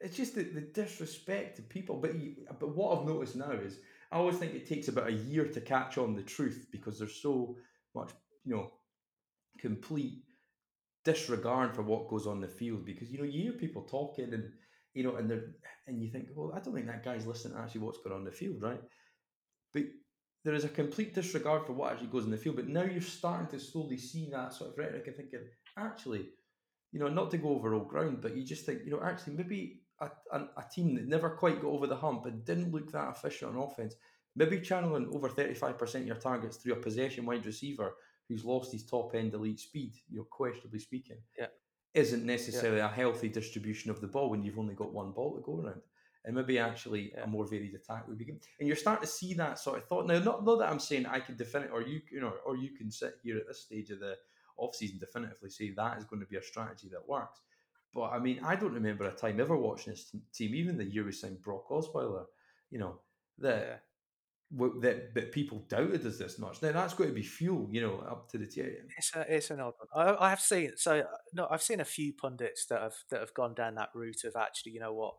[0.00, 1.96] it's just the, the disrespect to people.
[1.96, 3.78] But you, but what I've noticed now is
[4.10, 7.20] I always think it takes about a year to catch on the truth because there's
[7.20, 7.56] so
[7.94, 8.10] much,
[8.44, 8.72] you know,
[9.58, 10.22] complete
[11.04, 14.50] disregard for what goes on the field because you know you hear people talking and
[14.94, 15.44] you know and they're
[15.86, 18.20] and you think well I don't think that guy's listening to actually what's going on
[18.20, 18.80] in the field right?
[19.72, 19.84] But
[20.44, 23.00] there is a complete disregard for what actually goes in the field but now you're
[23.00, 25.40] starting to slowly see that sort of rhetoric and thinking
[25.78, 26.28] actually
[26.92, 29.34] you know not to go over old ground but you just think you know actually
[29.34, 32.90] maybe a, a, a team that never quite got over the hump and didn't look
[32.92, 33.94] that efficient on offense
[34.36, 37.94] maybe channeling over 35% of your targets through a possession wide receiver
[38.30, 41.46] who's lost his top end elite speed, you know, questionably speaking, yeah.
[41.94, 42.86] isn't necessarily yeah.
[42.86, 45.82] a healthy distribution of the ball when you've only got one ball to go around.
[46.24, 47.24] And maybe actually yeah.
[47.24, 48.38] a more varied attack would begin.
[48.60, 50.06] And you're starting to see that sort of thought.
[50.06, 52.70] Now, not, not that I'm saying I can define or you, you know, or you
[52.70, 54.16] can sit here at this stage of the
[54.56, 57.40] off season definitively say that is going to be a strategy that works.
[57.92, 61.04] But I mean, I don't remember a time ever watching this team, even the year
[61.04, 62.26] we signed Brock Osweiler,
[62.70, 63.00] you know,
[63.38, 63.82] that
[64.52, 66.60] that that people doubted us this much.
[66.60, 68.84] Now that's going to be fuel, you know, up to the tier.
[68.96, 70.08] It's a, it's an odd one.
[70.08, 73.34] I, I have seen so no, I've seen a few pundits that have that have
[73.34, 75.14] gone down that route of actually, you know what,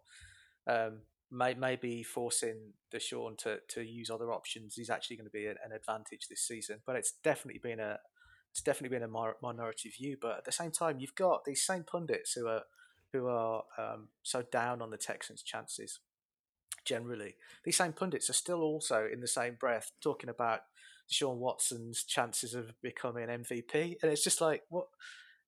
[0.68, 1.02] um,
[1.32, 5.56] may, maybe forcing Deshaun to to use other options is actually going to be an,
[5.64, 6.80] an advantage this season.
[6.86, 8.00] But it's definitely been a
[8.52, 10.18] it's definitely been a minority view.
[10.22, 12.64] But at the same time, you've got these same pundits who are
[13.14, 16.00] who are um, so down on the Texans' chances
[16.86, 17.36] generally.
[17.64, 20.62] These same pundits are still also in the same breath talking about
[21.10, 24.88] Sean Watson's chances of becoming MVP, and it's just like what.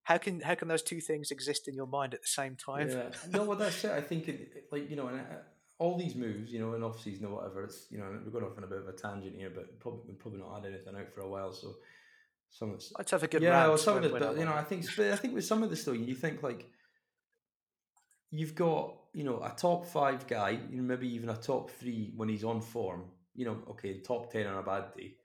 [0.03, 2.89] How can how can those two things exist in your mind at the same time?
[2.89, 3.03] Yeah.
[3.29, 3.91] No, well that's it.
[3.91, 5.35] I think it, like you know, and uh,
[5.79, 8.43] all these moves, you know, in off season or whatever, it's you know, we're going
[8.43, 11.13] off on a bit of a tangent here, but probably probably not had anything out
[11.13, 11.75] for a while, so
[12.53, 12.93] some of this.
[12.97, 13.67] Let's have a good yeah.
[13.67, 15.75] Well, some of the, but, you know, I think, I think with some of the
[15.75, 16.69] still, you think like
[18.29, 22.13] you've got you know a top five guy, you know, maybe even a top three
[22.15, 23.05] when he's on form.
[23.35, 25.15] You know, okay, top ten on a bad day.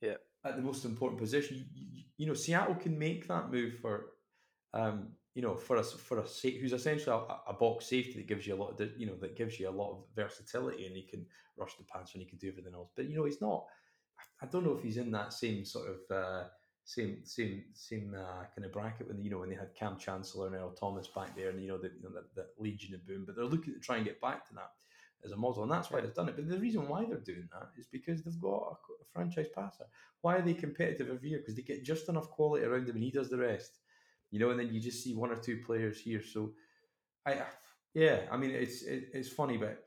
[0.00, 0.16] Yeah.
[0.44, 4.06] At the most important position, you, you, you know, Seattle can make that move for,
[4.74, 8.46] um, you know, for us for a who's essentially a, a, box safety that gives
[8.46, 11.02] you a lot of, you know, that gives you a lot of versatility, and he
[11.02, 11.24] can
[11.56, 12.90] rush the pass and he can do everything else.
[12.96, 13.64] But you know, he's not.
[14.42, 16.16] I don't know if he's in that same sort of.
[16.16, 16.44] Uh,
[16.84, 20.48] same same same uh, kind of bracket when you know when they had Kam Chancellor
[20.48, 23.24] and Earl Thomas back there, and you know the you know the, Legion of Boom,
[23.26, 24.72] but they're looking to try and get back to that
[25.24, 26.36] as a model, and that's why they've done it.
[26.36, 29.86] But the reason why they're doing that is because they've got a, a franchise passer.
[30.20, 31.38] Why are they competitive every year?
[31.38, 33.78] Because they get just enough quality around him, and he does the rest.
[34.30, 36.22] You know, and then you just see one or two players here.
[36.22, 36.52] So,
[37.26, 37.42] I
[37.94, 39.84] yeah, I mean it's it, it's funny, but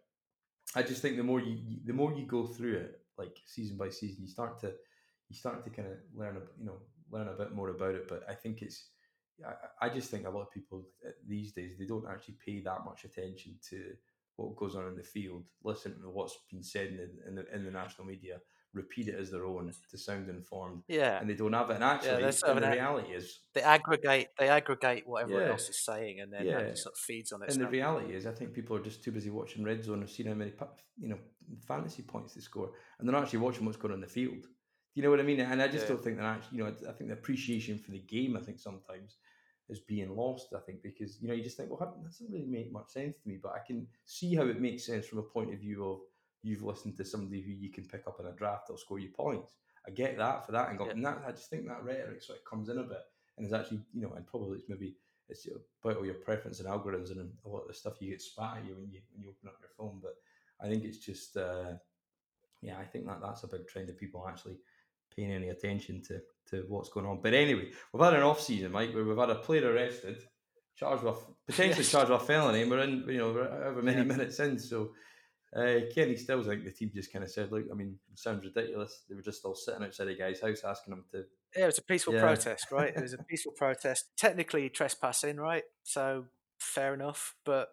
[0.75, 3.89] I just think the more you the more you go through it, like season by
[3.89, 4.73] season, you start to
[5.30, 6.78] you start to kind of learn, you know,
[7.11, 8.07] learn a bit more about it.
[8.07, 8.89] But I think it's,
[9.45, 12.61] I, I just think a lot of people uh, these days they don't actually pay
[12.61, 13.93] that much attention to
[14.38, 17.55] what goes on in the field, listen to what's been said in the, in the,
[17.55, 18.39] in the national media,
[18.76, 20.84] repeat it as their own to sound informed.
[20.88, 21.76] Yeah, and they don't have it.
[21.76, 25.51] And actually, yeah, and the reality is they aggregate they aggregate what everyone yeah.
[25.51, 26.59] else is saying, and then yeah.
[26.59, 27.51] It sort of feeds on it.
[27.51, 30.07] And the reality is, I think people are just too busy watching red zone or
[30.07, 30.51] seeing how many
[30.99, 31.17] you know
[31.65, 34.45] fantasy points they score, and they're not actually watching what's going on in the field.
[34.95, 35.41] You know what I mean?
[35.41, 35.89] And I just yeah.
[35.89, 38.59] don't think that actually, you know, I think the appreciation for the game, I think
[38.59, 39.17] sometimes
[39.69, 40.53] is being lost.
[40.55, 43.17] I think because you know you just think, well, that doesn't really make much sense
[43.17, 45.85] to me, but I can see how it makes sense from a point of view
[45.85, 45.99] of
[46.43, 49.09] you've listened to somebody who you can pick up in a draft that'll score you
[49.09, 49.55] points.
[49.87, 50.93] I get that for that angle, yeah.
[50.93, 53.03] and that I just think that rhetoric sort of comes in a bit,
[53.37, 54.95] and is actually you know, and probably it's maybe
[55.27, 55.47] it's
[55.83, 58.57] about all your preference and algorithms and a lot of the stuff you get spat
[58.57, 59.99] at you when you when you open up your phone.
[60.01, 60.15] But
[60.61, 61.73] I think it's just uh,
[62.61, 64.57] yeah, I think that that's a big trend of people actually
[65.16, 67.20] paying any attention to to what's going on.
[67.22, 70.18] But anyway, we've had an off season, Mike, where we've had a player arrested,
[70.76, 71.91] charged with potentially yes.
[71.91, 72.61] charged with felony.
[72.61, 74.03] and We're in, you know, however many yeah.
[74.03, 74.59] minutes in.
[74.59, 74.91] So
[75.55, 78.20] uh, Kenny Stills, I think the team just kind of said, "Look, I mean, it
[78.20, 79.03] sounds ridiculous.
[79.07, 81.24] They were just all sitting outside the guy's house asking him to."
[81.55, 82.22] Yeah, it was a peaceful yeah.
[82.22, 82.93] protest, right?
[82.95, 84.05] It was a peaceful protest.
[84.18, 85.63] Technically trespassing, right?
[85.84, 86.26] So
[86.59, 87.70] fair enough, but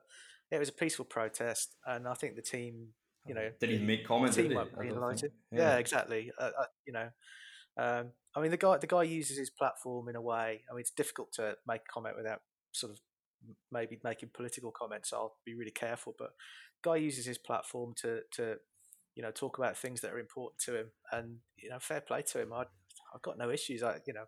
[0.50, 2.88] it was a peaceful protest, and I think the team,
[3.26, 4.36] you know, didn't even make comments.
[4.36, 5.58] Team won't Yeah.
[5.58, 5.76] yeah.
[5.76, 6.32] exactly.
[6.38, 7.08] Uh, uh, you know,
[7.78, 10.62] um, I mean, the guy the guy uses his platform in a way.
[10.68, 12.40] I mean, it's difficult to make a comment without
[12.72, 13.00] sort of
[13.70, 15.10] maybe making political comments.
[15.10, 16.14] So I'll be really careful.
[16.18, 16.30] But
[16.82, 18.56] guy uses his platform to to
[19.14, 22.22] you know talk about things that are important to him, and you know, fair play
[22.22, 22.52] to him.
[22.52, 22.64] I
[23.14, 23.82] I've got no issues.
[23.82, 24.24] I you know,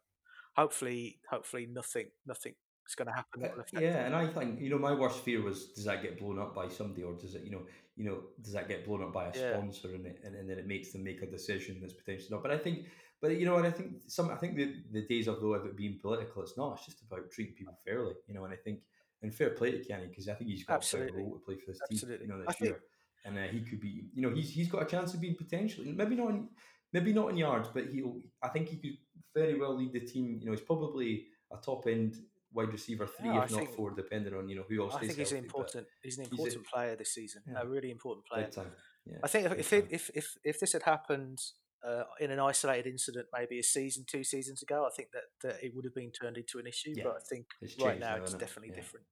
[0.57, 2.55] hopefully hopefully nothing nothing
[2.89, 3.45] is going to happen.
[3.45, 6.39] Uh, yeah, and I think you know my worst fear was does that get blown
[6.39, 7.62] up by somebody, or does it you know
[7.97, 9.53] you know does that get blown up by a yeah.
[9.53, 12.43] sponsor, and, it, and and then it makes them make a decision that's potentially not.
[12.43, 12.87] But I think
[13.24, 15.64] but you know, and I think some, I think the, the days of though of
[15.64, 16.74] it being political, it's not.
[16.74, 18.45] It's just about treating people fairly, you know.
[18.45, 18.80] And I think,
[19.22, 21.22] and fair play to Kenny because I think he's got Absolutely.
[21.22, 22.18] a role to play for this Absolutely.
[22.18, 22.72] team, you know, this I year.
[22.74, 22.85] Think...
[23.24, 25.91] And uh, he could be, you know, he's he's got a chance of being potentially,
[25.93, 26.49] maybe not, in,
[26.93, 28.18] maybe not in yards, but he'll.
[28.43, 28.99] I think he could
[29.35, 30.37] very well lead the team.
[30.39, 32.16] You know, he's probably a top end
[32.55, 34.94] wide receiver three, yeah, if I not four, depending on you know who else.
[34.94, 35.86] I think he's healthy, an important.
[36.02, 37.42] He's an important he's player this season.
[37.46, 37.61] Yeah.
[37.62, 38.48] A really important player.
[39.07, 41.40] Yeah, I think if if, if if if this had happened
[41.86, 45.64] uh, in an isolated incident, maybe a season, two seasons ago, I think that, that
[45.64, 46.94] it would have been turned into an issue.
[47.02, 47.46] But I think
[47.80, 49.07] right now, it's definitely different.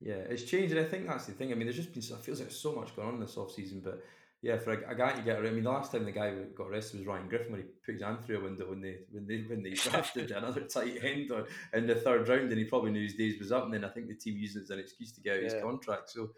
[0.00, 1.50] Yeah, it's changed, and I think that's the thing.
[1.50, 3.80] I mean, there's just been it feels like so much going on this off season,
[3.82, 4.00] but
[4.40, 5.48] yeah, for a, a guy to get around.
[5.48, 7.94] I mean, the last time the guy got arrested was Ryan Griffin when he put
[7.94, 11.30] his hand through a window when they when they when they drafted another tight end
[11.32, 13.64] on, in the third round, and he probably knew his days was up.
[13.64, 15.54] And then I think the team used it as an excuse to get out yeah.
[15.54, 16.10] his contract.
[16.10, 16.30] So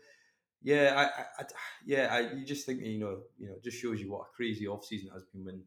[0.62, 1.44] yeah, I, I, I,
[1.84, 4.66] yeah, I, you just think you know, you know, just shows you what a crazy
[4.66, 5.62] off season it has been when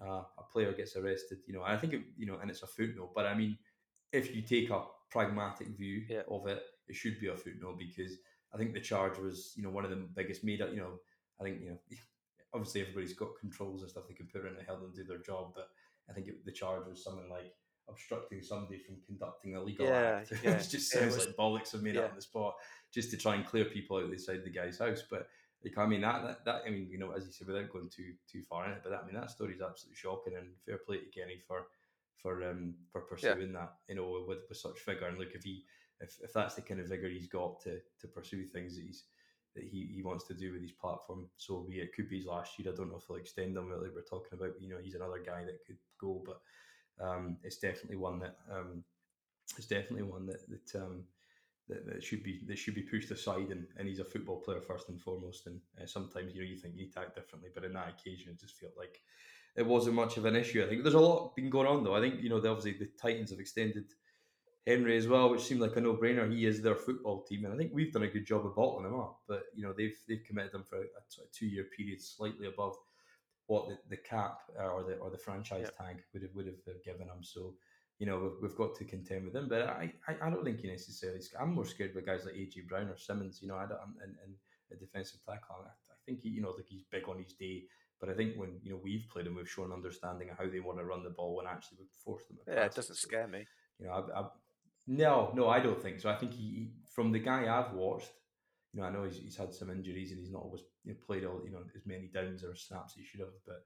[0.00, 1.38] uh, a player gets arrested.
[1.48, 3.10] You know, I think it, you know, and it's a footnote.
[3.14, 3.58] But I mean,
[4.12, 6.22] if you take a pragmatic view yeah.
[6.28, 8.12] of it, it should be a footnote because
[8.54, 10.70] I think the charge was, you know, one of the biggest made up.
[10.70, 10.92] You know,
[11.40, 11.78] I think you know,
[12.54, 15.18] obviously everybody's got controls and stuff they can put in to help them do their
[15.18, 15.68] job, but
[16.08, 17.54] I think it, the charge was something like
[17.88, 20.32] obstructing somebody from conducting a legal yeah, act.
[20.44, 20.52] Yeah.
[20.52, 22.02] it just sounds it was, like bollocks have made yeah.
[22.02, 22.54] up on the spot
[22.92, 25.02] just to try and clear people out outside the guy's house.
[25.08, 25.28] But
[25.64, 27.90] like, I mean that, that, that I mean you know as you said without going
[27.90, 30.48] too too far in it, but that, I mean that story is absolutely shocking and
[30.64, 31.66] fair play to Kenny for
[32.16, 35.64] for um for pursuing that you know with with such vigor and look if he
[36.00, 39.04] if, if that's the kind of vigor he's got to to pursue things that he's
[39.54, 41.28] that he, he wants to do with his platform.
[41.36, 42.72] So be it could be his last year.
[42.72, 43.70] I don't know if they'll extend him.
[43.70, 46.40] Like we're talking about, you know, he's another guy that could go, but
[47.04, 48.84] um, it's definitely one that um,
[49.56, 51.04] it's definitely one that that, um,
[51.68, 53.48] that, that should be that should be pushed aside.
[53.50, 55.46] And, and he's a football player first and foremost.
[55.46, 58.40] And uh, sometimes you know you think you act differently, but in that occasion, it
[58.40, 59.00] just felt like
[59.56, 60.62] it wasn't much of an issue.
[60.64, 61.94] I think there's a lot been going on though.
[61.94, 63.86] I think you know obviously the Titans have extended
[64.66, 66.30] Henry as well, which seemed like a no-brainer.
[66.30, 68.86] He is their football team, and I think we've done a good job of bottling
[68.86, 69.20] him up.
[69.26, 72.76] But you know they've they've committed him for a, a two-year period, slightly above
[73.46, 75.86] what the, the cap uh, or the or the franchise yeah.
[75.86, 77.22] tag would have would have uh, given him.
[77.22, 77.54] So
[77.98, 79.48] you know we've, we've got to contend with him.
[79.48, 81.20] But I, I, I don't think he necessarily.
[81.40, 83.40] I'm more scared with guys like AJ Brown or Simmons.
[83.40, 84.34] You know, I don't and, and
[84.72, 85.64] a defensive tackle.
[85.64, 87.64] I, I think he, you know like he's big on his day.
[87.98, 90.60] But I think when you know we've played him, we've shown understanding of how they
[90.60, 92.38] want to run the ball and actually we've forced them.
[92.46, 93.46] Yeah, it doesn't scare me.
[93.78, 94.24] You know, I, I,
[94.90, 96.10] no, no, I don't think so.
[96.10, 98.10] I think he, he from the guy I've watched,
[98.72, 100.98] you know, I know he's, he's had some injuries and he's not always you know,
[101.06, 103.28] played all you know as many downs or snaps as he should have.
[103.46, 103.62] But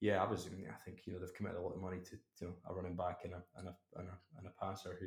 [0.00, 0.46] yeah, I was.
[0.46, 2.94] I think you know they've committed a lot of money to you know a running
[2.94, 5.06] back and a and a and a, and a passer who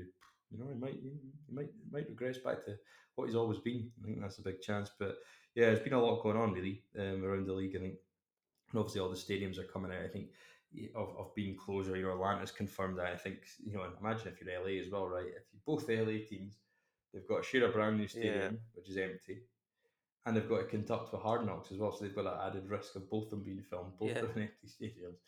[0.51, 1.13] you know he might he
[1.49, 2.75] might might regress back to
[3.15, 3.89] what he's always been.
[4.03, 4.91] I think that's a big chance.
[4.99, 5.19] But
[5.55, 7.77] yeah, there's been a lot going on really um, around the league.
[7.77, 7.95] I think
[8.71, 10.03] and obviously all the stadiums are coming out.
[10.03, 10.31] I think
[10.95, 11.95] of, of being closer.
[11.95, 13.07] You know, Atlanta's confirmed that.
[13.07, 13.85] I think you know.
[13.99, 15.25] Imagine if you're LA as well, right?
[15.27, 16.57] If you both LA teams
[17.15, 18.59] They've got Shearer Brown New Stadium, yeah.
[18.73, 19.43] which is empty.
[20.25, 22.69] and they've got to conduct with Hard Knocks as well, so they've got that added
[22.69, 24.19] risk of both of them being filmed, both yeah.
[24.19, 25.19] of them empty stadiums.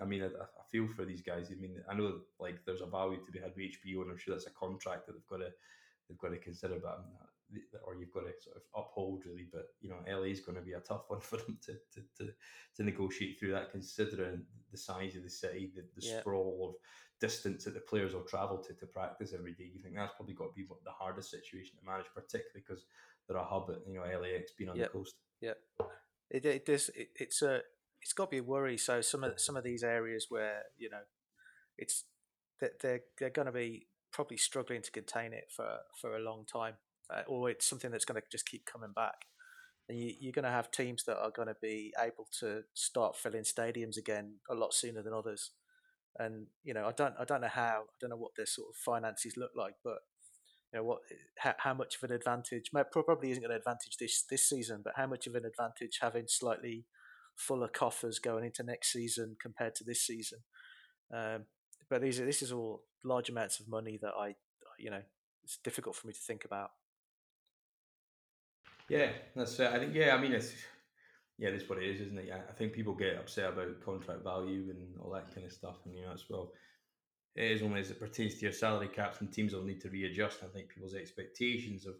[0.00, 1.50] I mean, I, I, feel for these guys.
[1.50, 4.18] I mean, I know like there's a value to be had with HBO, and I'm
[4.18, 5.50] sure that's a contract that they've got to
[6.08, 6.78] they've got to consider.
[6.80, 7.04] But
[7.84, 9.46] or you've got to sort of uphold really.
[9.52, 12.00] But you know, LA is going to be a tough one for them to to,
[12.18, 12.32] to,
[12.76, 16.20] to negotiate through that, considering the size of the city, the, the yeah.
[16.20, 16.74] sprawl of
[17.20, 19.70] distance that the players will travel to to practice every day.
[19.72, 22.84] You think that's probably got to be the hardest situation to manage, particularly because
[23.28, 25.14] they're a hub at you know LAX being on the coast.
[25.40, 25.54] Yeah,
[26.30, 26.90] it, it does.
[26.94, 27.60] It, it's a
[28.00, 28.76] it's got to be a worry.
[28.78, 31.02] So some of some of these areas where you know
[31.78, 32.04] it's
[32.60, 36.44] that they're they're going to be probably struggling to contain it for for a long
[36.44, 36.74] time
[37.10, 39.26] uh, or it's something that's going to just keep coming back.
[39.88, 43.16] And you, you're going to have teams that are going to be able to start
[43.16, 45.50] filling stadiums again a lot sooner than others.
[46.18, 48.68] And you know, I don't, I don't know how, I don't know what their sort
[48.70, 49.98] of finances look like, but
[50.72, 51.00] you know, what,
[51.38, 52.70] how, how much of an advantage?
[52.92, 56.86] Probably isn't to advantage this this season, but how much of an advantage having slightly
[57.36, 60.38] fuller coffers going into next season compared to this season?
[61.14, 61.44] Um,
[61.90, 64.34] but these are, this is all large amounts of money that I,
[64.78, 65.02] you know,
[65.44, 66.70] it's difficult for me to think about.
[68.92, 69.72] Yeah, that's it.
[69.72, 70.52] I think yeah, I mean it's
[71.38, 72.30] yeah, that's what it is, isn't it?
[72.30, 75.94] I think people get upset about contract value and all that kind of stuff, and
[75.94, 76.52] you know, as well,
[77.36, 79.90] it is only as it pertains to your salary caps, and teams will need to
[79.90, 80.40] readjust.
[80.44, 81.96] I think people's expectations of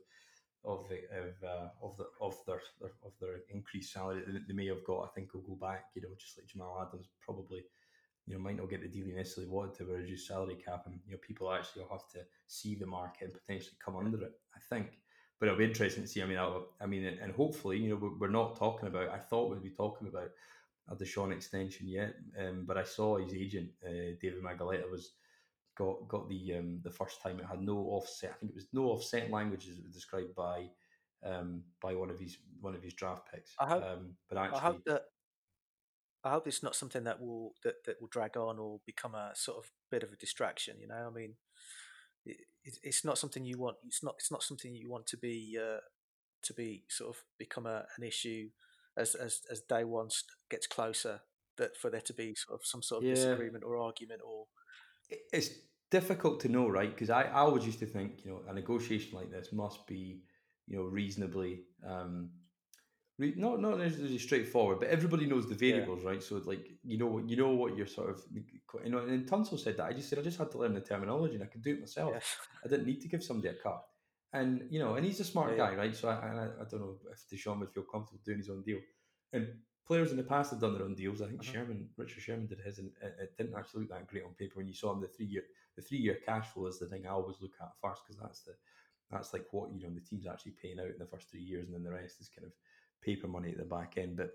[0.65, 2.63] of of uh, of the of their,
[3.05, 5.87] of their increased salary that they may have got, I think, will go back.
[5.97, 7.65] You know, just like Jamal Adams probably,
[8.27, 10.85] you know, might not get the deal he necessarily wanted to, a reduced salary cap,
[10.87, 14.23] and you know, people actually will have to see the market and potentially come under
[14.25, 14.33] it.
[14.57, 15.02] I think
[15.43, 16.23] but it'll be interesting to see.
[16.23, 19.09] I mean, I'll, I mean, and hopefully, you know, we're not talking about.
[19.09, 20.31] I thought we'd be talking about
[20.89, 25.15] a Deshaun extension yet, um, but I saw his agent, uh, David Mulugheta, was
[25.77, 28.31] got got the um, the first time it had no offset.
[28.31, 30.69] I think it was no offset language languages described by
[31.27, 33.51] um, by one of his one of his draft picks.
[33.59, 35.03] I hope, um, but actually, I hope that
[36.23, 39.33] I hope it's not something that will that, that will drag on or become a
[39.35, 40.77] sort of bit of a distraction.
[40.81, 41.35] You know, I mean,
[42.25, 43.77] it, it's not something you want.
[43.85, 44.15] It's not.
[44.19, 45.81] It's not something you want to be uh,
[46.43, 48.51] to be sort of become a, an issue
[48.97, 50.09] as as as day one
[50.51, 51.21] gets closer.
[51.59, 53.15] That for there to be sort of some sort of yeah.
[53.15, 54.47] disagreement or argument or
[55.33, 55.51] it's
[55.91, 56.91] difficult to know, right?
[56.91, 60.23] Because I, I always used to think, you know, a negotiation like this must be,
[60.67, 62.31] you know, reasonably um,
[63.19, 66.11] not not necessarily straightforward, but everybody knows the variables, yeah.
[66.11, 66.23] right?
[66.23, 68.99] So like you know you know what you're sort of you know.
[68.99, 71.45] And Tunsil said that I just said I just had to learn the terminology and
[71.45, 72.13] I could do it myself.
[72.15, 72.21] Yeah.
[72.65, 73.85] I didn't need to give somebody a cut.
[74.33, 75.95] And you know, and he's a smart yeah, guy, right?
[75.95, 78.79] So I, I, I don't know if Deshaun would feel comfortable doing his own deal.
[79.35, 79.49] And
[79.87, 81.21] players in the past have done their own deals.
[81.21, 81.53] I think uh-huh.
[81.53, 84.55] Sherman, Richard Sherman, did his, and it, it, didn't actually look that great on paper.
[84.57, 85.43] When you saw him, the three year
[85.77, 88.41] the three year cash flow is the thing I always look at first because that's
[88.41, 88.53] the
[89.11, 91.67] that's like what you know the team's actually paying out in the first three years,
[91.67, 92.53] and then the rest is kind of
[93.03, 94.17] paper money at the back end.
[94.17, 94.33] But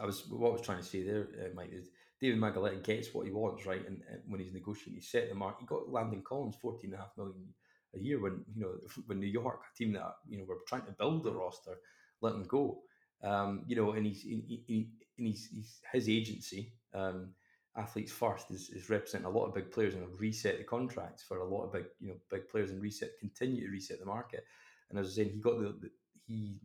[0.00, 1.88] I was what I was trying to say there, uh, Mike, is
[2.20, 3.86] David Mulugheta gets what he wants, right?
[3.86, 5.60] And, and, when he's negotiating, he set the mark.
[5.60, 7.46] He got Landon Collins fourteen and a half million
[7.94, 8.74] a year when you know
[9.06, 11.76] when New York, a team that you know were trying to build the roster,
[12.20, 12.80] let him go.
[13.22, 16.72] Um, you know, and he's he's, he's his agency.
[16.92, 17.30] Um,
[17.76, 21.22] athletes first is, is representing a lot of big players and have reset the contracts
[21.22, 24.06] for a lot of big you know big players and reset continue to reset the
[24.06, 24.44] market
[24.90, 25.90] and as I was saying he got the, the
[26.26, 26.60] he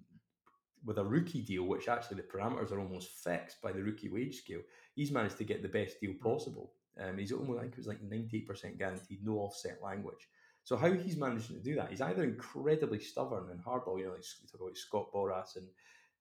[0.86, 4.38] with a rookie deal, which actually the parameters are almost fixed by the rookie wage
[4.38, 4.62] scale,
[4.96, 6.72] he's managed to get the best deal possible.
[7.00, 10.28] Um, he's almost like it was like ninety percent guaranteed, no offset language.
[10.64, 11.90] So how he's managing to do that?
[11.90, 13.98] He's either incredibly stubborn and hardball.
[13.98, 15.68] You know, like we talk about Scott Boras and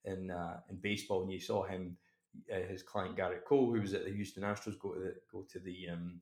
[0.04, 1.96] in uh, in baseball, and you saw him,
[2.52, 5.44] uh, his client Gerrit Cole, who was at the Houston Astros, go to the go
[5.52, 6.20] to the um,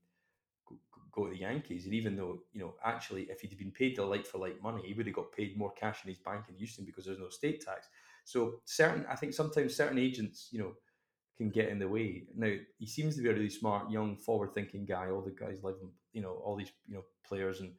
[0.67, 0.77] go,
[1.13, 4.05] go to the Yankees, and even though you know actually if he'd been paid the
[4.05, 6.57] like for like money, he would have got paid more cash in his bank in
[6.57, 7.89] Houston because there's no state tax.
[8.27, 10.73] So certain, I think sometimes certain agents, you know,
[11.39, 12.25] can get in the way.
[12.35, 15.11] Now he seems to be a really smart, young, forward-thinking guy.
[15.11, 15.77] All the guys live,
[16.13, 17.73] you know, all these you know players and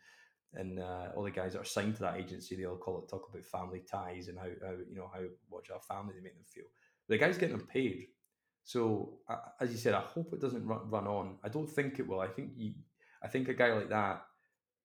[0.54, 3.10] and uh, all the guys that are signed to that agency, they all call it
[3.10, 5.22] talk about family ties and how, how you know how
[5.52, 6.66] much our family they make them feel.
[7.10, 8.08] The guy's getting them paid.
[8.64, 11.38] So uh, as you said, I hope it doesn't run, run on.
[11.44, 12.22] I don't think it will.
[12.22, 12.74] I think you,
[13.22, 14.22] I think a guy like that,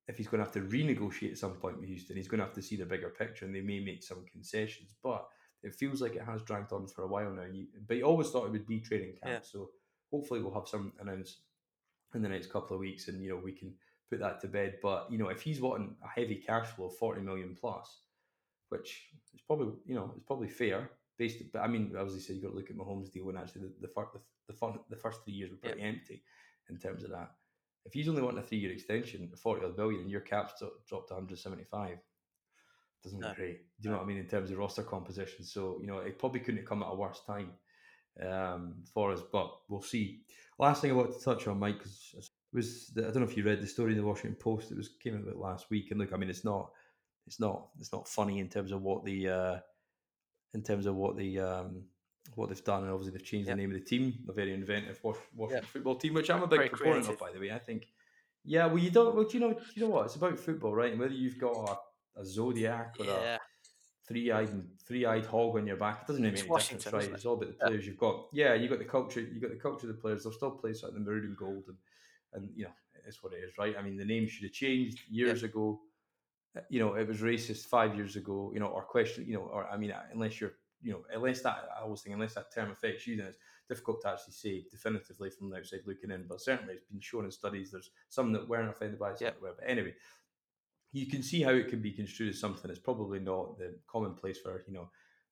[0.08, 2.46] if he's going to have to renegotiate at some point with Houston, he's going to
[2.46, 4.94] have to see the bigger picture, and they may make some concessions.
[5.02, 5.24] But
[5.62, 7.44] it feels like it has dragged on for a while now.
[7.50, 9.38] You, but you always thought it would be training camp, yeah.
[9.42, 9.70] so
[10.10, 11.42] hopefully we'll have some announced
[12.14, 13.72] in the next couple of weeks, and you know we can
[14.10, 14.78] put that to bed.
[14.82, 18.00] But you know if he's wanting a heavy cash flow, forty million plus,
[18.68, 20.90] which is probably you know it's probably fair.
[21.18, 23.62] Based, but I mean, obviously, said you got to look at Mahomes' deal, when actually
[23.62, 24.08] the the, first
[24.48, 24.54] the,
[24.88, 25.88] the first three years were pretty yeah.
[25.88, 26.22] empty
[26.70, 27.32] in terms of that.
[27.84, 30.54] If he's only wanting a three-year extension, forty odd billion, and your cap's
[30.88, 31.98] dropped to 175,
[33.02, 33.32] doesn't no.
[33.34, 33.58] great.
[33.80, 35.44] Do you know what I mean in terms of roster composition?
[35.44, 37.50] So you know it probably couldn't have come at a worse time
[38.26, 40.20] um, for us, but we'll see.
[40.58, 41.82] Last thing I want to touch on, Mike,
[42.52, 44.70] was the, I don't know if you read the story in the Washington Post.
[44.70, 46.70] It was came out last week, and look, I mean it's not
[47.26, 49.58] it's not it's not funny in terms of what the uh,
[50.54, 51.84] in terms of what the um,
[52.34, 53.56] what they've done, and obviously they've changed yep.
[53.56, 55.64] the name of the team, a very inventive Washington yep.
[55.64, 57.14] football team, which I'm a big very proponent creative.
[57.14, 57.50] of, by the way.
[57.50, 57.86] I think,
[58.44, 60.06] yeah, well, you don't, well, do you know, do you know what?
[60.06, 60.92] It's about football, right?
[60.92, 61.76] And whether you've got a
[62.16, 63.36] a zodiac or yeah.
[63.36, 63.38] a
[64.06, 64.50] three-eyed
[64.86, 66.02] three-eyed hog on your back.
[66.02, 67.04] It doesn't really make any difference, right?
[67.04, 67.12] It?
[67.12, 67.90] It's all about the players yeah.
[67.90, 68.26] you've got.
[68.32, 69.20] Yeah, you've got the culture.
[69.20, 70.24] You've got the culture of the players.
[70.24, 71.76] They'll still play sort of the maroon and gold, and
[72.34, 72.70] and you know
[73.06, 73.74] it's what it is, right?
[73.78, 75.48] I mean, the name should have changed years yeah.
[75.48, 75.80] ago.
[76.56, 78.50] Uh, you know, it was racist five years ago.
[78.54, 79.26] You know, or question.
[79.26, 82.34] You know, or I mean, unless you're you know, unless that I always think unless
[82.34, 83.38] that term affects you, then it's
[83.68, 86.24] difficult to actually say definitively from the outside looking in.
[86.28, 87.70] But certainly, it's been shown in studies.
[87.70, 89.36] There's some that weren't offended by it, yep.
[89.40, 89.94] But anyway,
[90.92, 94.38] you can see how it can be construed as something that's probably not the commonplace
[94.38, 94.90] for you know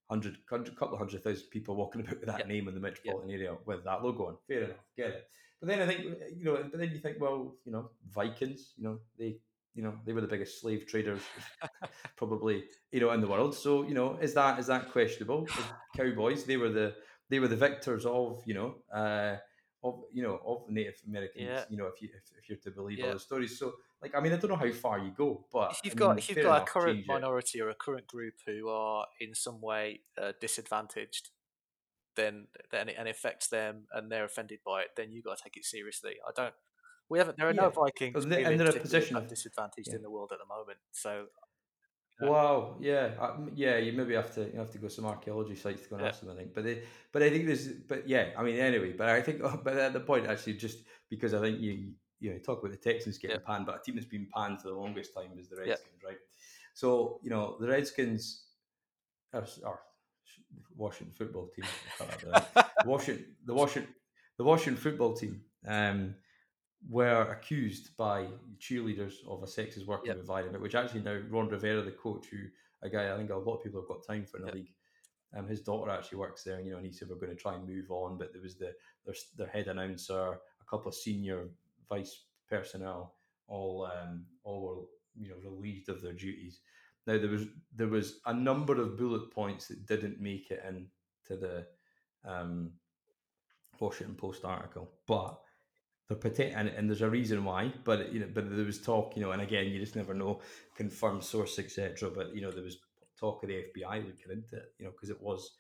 [0.09, 2.49] hundred, couple of hundred thousand people walking about with that yep.
[2.49, 3.41] name in the metropolitan yep.
[3.41, 4.37] area with that logo on.
[4.49, 5.29] Fair enough, get it.
[5.61, 6.01] But then I think
[6.37, 9.37] you know, but then you think, well, you know, Vikings, you know, they
[9.75, 11.23] you know they were the biggest slave traders
[12.17, 15.47] probably you know in the world so you know is that is that questionable
[15.97, 16.95] cowboys they were the
[17.29, 19.37] they were the victors of you know uh
[19.83, 21.65] of you know of native americans yeah.
[21.71, 23.07] you know if you if, if you're to believe yeah.
[23.07, 23.73] all the stories so
[24.03, 26.09] like I mean, I don't know how far you go, but if you've I got
[26.11, 27.63] mean, if you've got a current minority it.
[27.63, 31.29] or a current group who are in some way uh, disadvantaged,
[32.17, 35.37] then then it, and it affects them and they're offended by it, then you got
[35.37, 36.15] to take it seriously.
[36.27, 36.55] I don't.
[37.11, 37.37] We haven't.
[37.37, 37.63] There are yeah.
[37.63, 40.79] no Vikings and they're in a position of disadvantaged in the world at the moment.
[40.93, 41.27] So.
[42.23, 43.79] Wow, yeah, uh, yeah.
[43.79, 46.11] You maybe have to you have to go some archaeology sites to go and yeah.
[46.11, 46.31] ask them.
[46.31, 48.31] I think, but they, but I think there's, but yeah.
[48.37, 51.61] I mean, anyway, but I think, but at the point actually, just because I think
[51.61, 53.47] you you know, you talk about the Texans getting yep.
[53.47, 56.19] panned, but a team that's been panned for the longest time is the Redskins, right?
[56.75, 58.45] So, you know, the Redskins
[59.33, 59.81] are, are
[60.77, 61.65] Washington football team.
[62.85, 63.95] Washington, the Washington,
[64.37, 66.15] the Washington football team um,
[66.89, 68.27] were accused by
[68.59, 70.19] cheerleaders of a sexist working yep.
[70.19, 72.39] environment, which actually now Ron Rivera, the coach, who
[72.83, 74.73] a guy I think a lot of people have got time for in the league.
[75.37, 77.41] Um, his daughter actually works there, and you know, and he said we're going to
[77.41, 78.73] try and move on, but there was the
[79.05, 81.51] their, their head announcer, a couple of senior
[81.89, 83.15] vice personnel
[83.51, 86.61] all um, all were you know relieved of their duties.
[87.07, 91.41] Now there was there was a number of bullet points that didn't make it into
[91.41, 91.67] the
[92.25, 92.73] um,
[93.79, 95.41] Washington Post article, but
[96.19, 97.73] the and, and there's a reason why.
[97.85, 100.41] But you know, but there was talk, you know, and again, you just never know,
[100.75, 102.11] confirmed source, etc.
[102.11, 102.79] But you know, there was
[103.19, 105.53] talk of the FBI looking into it, you know, because it was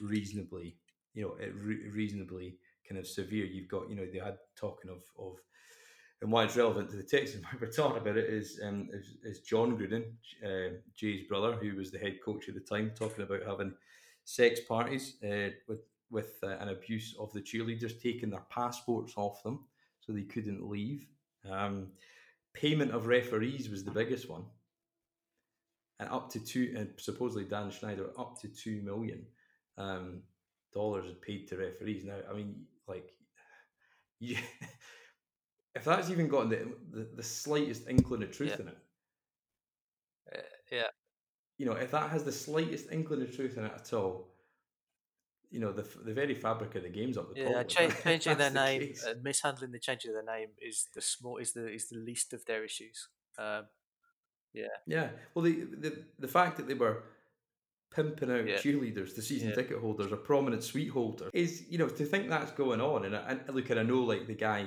[0.00, 0.76] reasonably,
[1.14, 2.56] you know, re- reasonably
[2.88, 3.46] kind of severe.
[3.46, 5.38] You've got, you know, they had talking of of
[6.22, 8.88] and why it's relevant to the text and why we're talking about it is, um,
[8.90, 10.04] is, is Jon Gruden,
[10.42, 13.74] uh, Jay's brother, who was the head coach at the time, talking about having
[14.24, 19.42] sex parties uh, with with uh, an abuse of the cheerleaders, taking their passports off
[19.42, 19.64] them
[20.06, 21.06] so they couldn't leave.
[21.50, 21.88] Um,
[22.54, 24.44] payment of referees was the biggest one,
[25.98, 29.24] and up to two, and supposedly Dan Snyder up to two million
[29.78, 30.22] um,
[30.72, 32.04] dollars paid to referees.
[32.04, 33.12] Now, I mean, like,
[34.20, 34.36] you
[35.74, 38.62] if that's even got the, the, the slightest inkling of truth yeah.
[38.62, 38.78] in it,
[40.34, 40.40] uh,
[40.72, 40.88] yeah,
[41.58, 44.35] you know, if that has the slightest inkling of truth in it at all,
[45.56, 47.72] you know, the the very fabric of the game's up the yeah, top.
[47.80, 51.38] Yeah, changing their the name, uh, mishandling the change of their name is the small
[51.38, 53.08] is the is the least of their issues.
[53.38, 53.64] Um,
[54.52, 55.08] yeah, yeah.
[55.32, 57.04] Well, the the the fact that they were
[57.90, 58.56] pimping out yeah.
[58.56, 59.54] cheerleaders, the season yeah.
[59.54, 63.06] ticket holders, a prominent suite holder is you know to think that's going on.
[63.06, 64.66] And, and look, and I know like the guy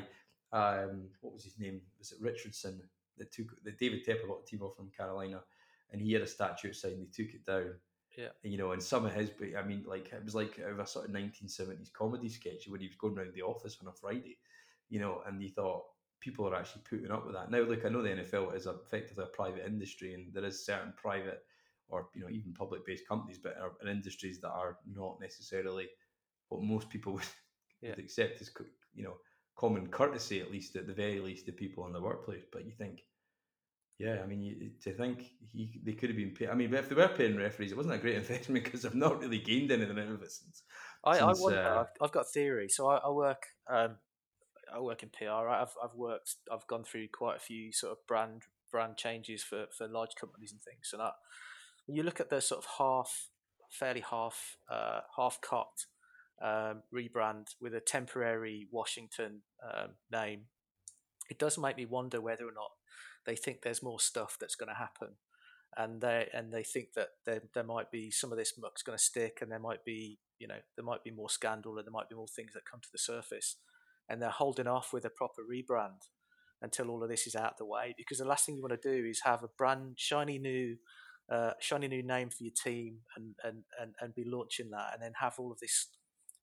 [0.52, 1.82] um, what was his name?
[2.00, 2.82] Was it Richardson
[3.20, 5.42] that took the David Tepper got the team off from Carolina,
[5.92, 7.76] and he had a statue outside and they took it down.
[8.18, 10.86] Yeah, you know, and some of his, but I mean, like it was like a
[10.86, 13.94] sort of nineteen seventies comedy sketch when he was going around the office on a
[13.94, 14.38] Friday,
[14.90, 15.84] you know, and he thought
[16.20, 17.52] people are actually putting up with that.
[17.52, 20.94] Now, look, I know the NFL is effectively a private industry, and there is certain
[20.98, 21.44] private
[21.90, 25.88] or you know even public based companies, but are in industries that are not necessarily
[26.50, 27.24] what most people would,
[27.82, 27.92] yeah.
[27.92, 28.52] would accept as
[28.94, 29.18] you know
[29.58, 32.44] common courtesy, at least at the very least, to people in the workplace.
[32.52, 33.04] But you think,
[34.00, 36.50] yeah, I mean, you, to think he they could have been paid.
[36.50, 39.20] I mean, if they were paying referees, it wasn't a great investment because they've not
[39.20, 40.64] really gained anything out of it since.
[41.04, 41.62] I, since, I wonder.
[41.62, 42.70] Uh, I've, I've, got theory.
[42.70, 43.44] So I, I work.
[43.70, 43.98] Um,
[44.74, 45.46] I work in PR.
[45.46, 45.62] Right?
[45.62, 46.36] I've I've worked.
[46.50, 50.54] I've gone through quite a few sort of brand brand changes for for large companies
[50.54, 50.92] and things.
[50.94, 51.14] And that
[51.86, 53.28] when you look at the sort of half,
[53.70, 55.88] fairly half uh, half cut
[56.42, 60.44] um, rebrand with a temporary Washington um, name,
[61.30, 62.72] it does make me wonder whether or not
[63.30, 65.10] they think there's more stuff that's going to happen.
[65.78, 68.98] and they and they think that there there might be some of this muck's going
[68.98, 72.00] to stick, and there might be you know there might be more scandal, and there
[72.00, 73.58] might be more things that come to the surface,
[74.10, 76.02] and they're holding off with a proper rebrand
[76.62, 77.94] until all of this is out of the way.
[77.98, 80.78] Because the last thing you want to do is have a brand shiny new.
[81.32, 85.04] Uh, shiny new name for your team and, and, and, and be launching that and
[85.04, 85.90] then have all of this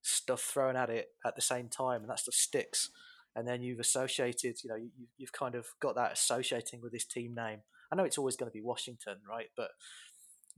[0.01, 2.89] stuff thrown at it at the same time and that stuff sticks
[3.35, 7.05] and then you've associated you know you, you've kind of got that associating with this
[7.05, 7.59] team name
[7.91, 9.47] I know it's always going to be Washington, right?
[9.55, 9.69] But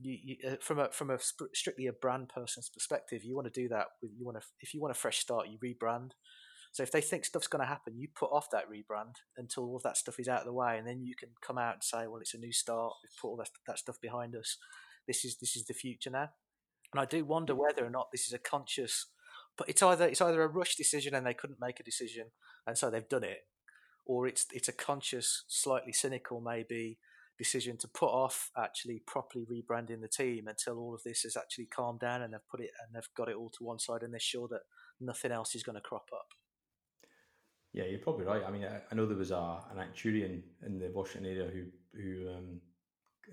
[0.00, 1.18] you, you, uh, from a from a
[1.54, 4.74] strictly a brand person's perspective, you want to do that with you want to if
[4.74, 6.10] you want a fresh start, you rebrand.
[6.72, 9.76] So if they think stuff's going to happen, you put off that rebrand until all
[9.76, 11.84] of that stuff is out of the way, and then you can come out and
[11.84, 12.92] say, "Well, it's a new start.
[13.02, 14.56] We've put all that, that stuff behind us.
[15.06, 16.30] This is this is the future now."
[16.92, 19.06] And I do wonder whether or not this is a conscious,
[19.60, 22.28] but it's either it's either a rush decision and they couldn't make a decision,
[22.66, 23.40] and so they've done it,
[24.06, 26.98] or it's it's a conscious, slightly cynical maybe
[27.36, 31.66] decision to put off actually properly rebranding the team until all of this has actually
[31.66, 34.14] calmed down and they've put it and they've got it all to one side and
[34.14, 34.60] they're sure that
[34.98, 36.28] nothing else is going to crop up.
[37.74, 38.42] Yeah, you're probably right.
[38.46, 41.64] I mean, I, know there was a, an actuarian in the Washington area who
[42.00, 42.60] who um,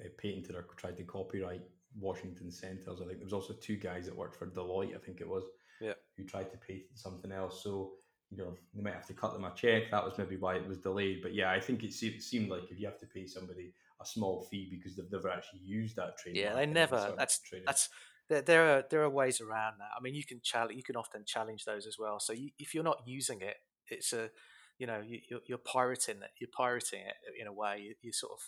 [0.03, 1.61] uh, patented or tried to copyright
[1.97, 2.99] Washington Centers.
[3.01, 4.93] I think there was also two guys that worked for Deloitte.
[4.93, 5.43] I think it was.
[5.82, 5.93] Yeah.
[6.17, 7.63] Who tried to patent something else.
[7.63, 7.91] So
[8.30, 9.89] you know, they might have to cut them a check.
[9.91, 11.21] That was maybe why it was delayed.
[11.21, 14.41] But yeah, I think it seemed like if you have to pay somebody a small
[14.51, 16.45] fee because they've never actually used that trademark.
[16.45, 17.13] Yeah, they never.
[17.17, 17.89] That's that's
[18.30, 19.89] there, there are there are ways around that.
[19.97, 20.75] I mean, you can challenge.
[20.75, 22.19] You can often challenge those as well.
[22.19, 23.55] So you, if you're not using it,
[23.89, 24.30] it's a
[24.78, 26.32] you know you, are you're pirating it.
[26.39, 27.80] You're pirating it in a way.
[27.82, 28.39] You, you sort of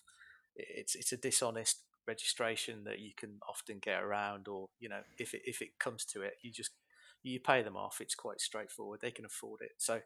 [0.56, 5.34] it's it's a dishonest registration that you can often get around, or you know if
[5.34, 6.72] it if it comes to it, you just
[7.24, 8.00] you pay them off.
[8.02, 9.02] It's quite straightforward.
[9.02, 9.74] They can afford it.
[9.78, 10.02] So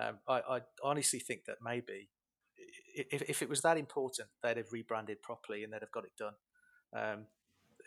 [0.00, 2.08] um, I, I honestly think that maybe
[2.94, 6.16] if, if it was that important, they'd have rebranded properly and they'd have got it
[6.18, 6.34] done.
[6.94, 7.26] Um,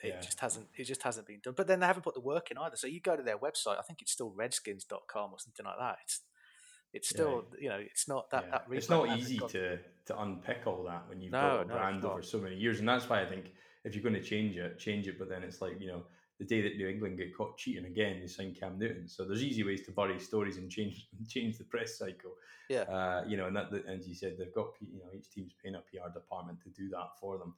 [0.03, 0.21] it yeah.
[0.21, 0.67] just hasn't.
[0.77, 1.55] It just hasn't been done.
[1.57, 2.77] But then they haven't put the work in either.
[2.77, 3.79] So you go to their website.
[3.79, 5.97] I think it's still Redskins.com or something like that.
[6.03, 6.21] It's
[6.93, 7.61] it's still yeah.
[7.61, 8.51] you know it's not that yeah.
[8.51, 8.65] that.
[8.71, 9.49] It's not easy got...
[9.49, 12.55] to to unpick all that when you've no, got a no, brand over so many
[12.55, 13.51] years, and that's why I think
[13.83, 15.19] if you're going to change it, change it.
[15.19, 16.03] But then it's like you know
[16.39, 19.07] the day that New England get caught cheating again, they sign Cam Newton.
[19.07, 22.31] So there's easy ways to bury stories and change change the press cycle.
[22.69, 22.81] Yeah.
[22.83, 25.75] Uh, you know, and that, as you said, they've got you know each team's paying
[25.75, 27.53] a PR department to do that for them.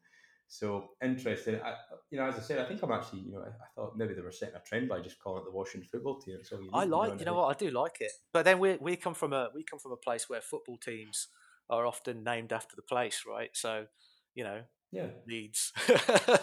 [0.48, 1.62] So interesting.
[1.64, 1.76] I,
[2.10, 4.22] you know, as I said, I think I'm actually, you know, I, thought maybe they
[4.22, 6.40] were setting a trend by just calling it the Washington Football Team.
[6.44, 8.12] So I like, you know what, I do like it.
[8.34, 11.28] But then we we come from a we come from a place where football teams
[11.70, 13.52] are often named after the place, right?
[13.54, 13.86] So,
[14.36, 15.08] you know, yeah.
[15.26, 15.72] needs.
[15.90, 16.38] yeah,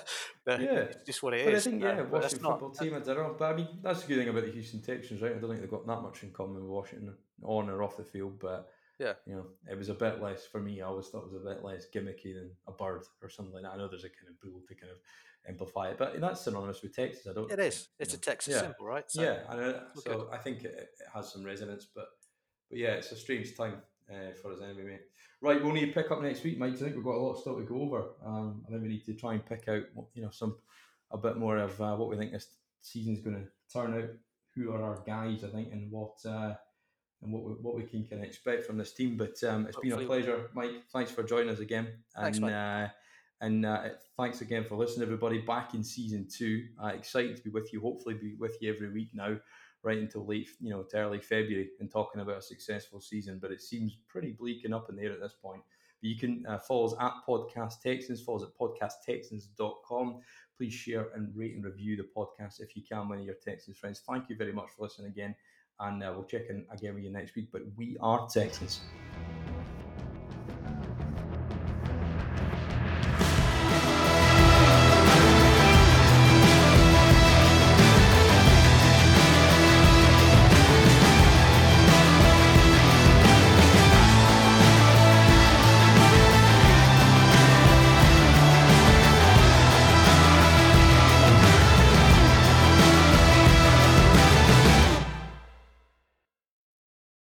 [0.47, 1.67] it's just what it but is.
[1.67, 2.95] I think yeah, Washington football team.
[2.95, 5.33] I don't know, but I mean that's the good thing about the Houston Texans, right?
[5.33, 8.05] I don't think they've got that much in common with Washington on or off the
[8.05, 8.69] field, but
[8.99, 10.81] yeah, you know, it was a bit less for me.
[10.81, 13.63] I always thought it was a bit less gimmicky than a bird or something like
[13.63, 13.73] that.
[13.73, 14.99] I know there's a kind of bull to kind of
[15.49, 17.27] amplify it, but that's synonymous with Texas.
[17.29, 17.51] I don't.
[17.51, 17.89] It is.
[17.99, 18.19] It's know.
[18.19, 18.61] a Texas yeah.
[18.63, 19.05] symbol, right?
[19.09, 22.07] So, yeah, and uh, so I think it, it, has some resonance, but
[22.69, 25.01] but yeah, it's a strange time uh, for us anyway, mate.
[25.41, 26.75] Right, we'll need to pick up next week, Mike.
[26.75, 28.05] I think we've got a lot still to go over.
[28.25, 29.83] Um, I think we need to try and pick out,
[30.15, 30.57] you know, some
[31.11, 32.49] a bit more of uh, what we think this
[32.81, 34.11] season's going to turn out.
[34.55, 35.45] Who are our guys?
[35.45, 36.55] I think, and what uh,
[37.23, 39.17] and what we, what we can kind of expect from this team.
[39.17, 39.91] But um, it's Hopefully.
[39.91, 40.83] been a pleasure, Mike.
[40.93, 41.87] Thanks for joining us again.
[42.17, 42.53] And, thanks, Mike.
[42.53, 42.89] Uh,
[43.41, 45.39] and uh, thanks again for listening, everybody.
[45.39, 47.81] Back in season two, uh, excited to be with you.
[47.81, 49.37] Hopefully, be with you every week now
[49.83, 53.39] right until late, you know, to early February and talking about a successful season.
[53.41, 55.63] But it seems pretty bleak and up in the air at this point.
[56.01, 60.21] But you can uh, follow us at Podcast Texans, follow us at podcasttexans.com.
[60.57, 63.79] Please share and rate and review the podcast if you can, one of your Texans
[63.79, 64.03] friends.
[64.09, 65.35] Thank you very much for listening again.
[65.81, 67.49] And uh, we'll check in again with you next week.
[67.53, 68.81] But we are Texans.